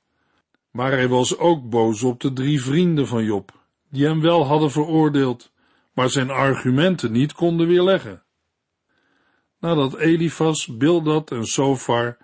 Maar 0.73 0.91
hij 0.91 1.07
was 1.07 1.37
ook 1.37 1.69
boos 1.69 2.03
op 2.03 2.19
de 2.19 2.33
drie 2.33 2.61
vrienden 2.61 3.07
van 3.07 3.23
Job, 3.23 3.51
die 3.89 4.05
hem 4.05 4.21
wel 4.21 4.45
hadden 4.45 4.71
veroordeeld, 4.71 5.51
maar 5.93 6.09
zijn 6.09 6.29
argumenten 6.29 7.11
niet 7.11 7.33
konden 7.33 7.67
weerleggen. 7.67 8.23
Nadat 9.59 9.97
Elifas, 9.97 10.77
Bildad 10.77 11.31
en 11.31 11.45
Sofar 11.45 12.17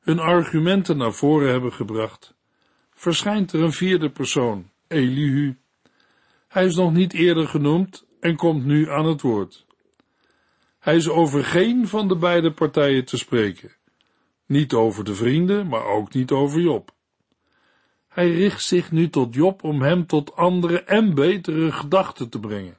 hun 0.00 0.18
argumenten 0.18 0.96
naar 0.96 1.12
voren 1.12 1.50
hebben 1.50 1.72
gebracht, 1.72 2.34
verschijnt 2.90 3.52
er 3.52 3.62
een 3.62 3.72
vierde 3.72 4.10
persoon, 4.10 4.70
Elihu. 4.88 5.58
Hij 6.48 6.64
is 6.64 6.76
nog 6.76 6.92
niet 6.92 7.12
eerder 7.12 7.48
genoemd 7.48 8.06
en 8.20 8.36
komt 8.36 8.64
nu 8.64 8.90
aan 8.90 9.06
het 9.06 9.20
woord. 9.20 9.66
Hij 10.78 10.96
is 10.96 11.08
over 11.08 11.44
geen 11.44 11.88
van 11.88 12.08
de 12.08 12.16
beide 12.16 12.52
partijen 12.52 13.04
te 13.04 13.16
spreken. 13.16 13.76
Niet 14.46 14.72
over 14.72 15.04
de 15.04 15.14
vrienden, 15.14 15.68
maar 15.68 15.84
ook 15.84 16.14
niet 16.14 16.30
over 16.30 16.60
Job. 16.60 16.94
Hij 18.12 18.30
richt 18.32 18.62
zich 18.62 18.90
nu 18.90 19.10
tot 19.10 19.34
Job 19.34 19.64
om 19.64 19.82
hem 19.82 20.06
tot 20.06 20.36
andere 20.36 20.82
en 20.82 21.14
betere 21.14 21.72
gedachten 21.72 22.28
te 22.28 22.40
brengen. 22.40 22.76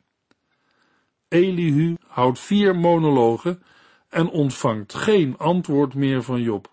Elihu 1.27 1.95
houdt 2.07 2.39
vier 2.39 2.75
monologen 2.75 3.63
en 4.09 4.29
ontvangt 4.29 4.93
geen 4.93 5.37
antwoord 5.37 5.93
meer 5.93 6.23
van 6.23 6.41
Job. 6.41 6.71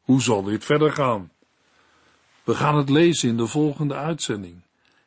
Hoe 0.00 0.22
zal 0.22 0.42
dit 0.42 0.64
verder 0.64 0.92
gaan? 0.92 1.32
We 2.44 2.54
gaan 2.54 2.76
het 2.76 2.88
lezen 2.88 3.28
in 3.28 3.36
de 3.36 3.46
volgende 3.46 3.94
uitzending, 3.94 4.62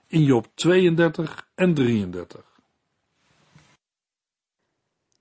in 0.08 0.24
Job 0.24 0.48
32 0.54 1.48
en 1.56 1.74
33. 1.74 2.42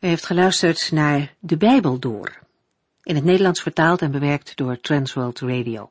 U 0.00 0.06
heeft 0.06 0.26
geluisterd 0.26 0.92
naar 0.92 1.34
De 1.38 1.56
Bijbel 1.56 1.98
Door, 1.98 2.38
in 3.02 3.14
het 3.14 3.24
Nederlands 3.24 3.62
vertaald 3.62 4.02
en 4.02 4.10
bewerkt 4.10 4.56
door 4.56 4.80
Transworld 4.80 5.40
Radio. 5.40 5.90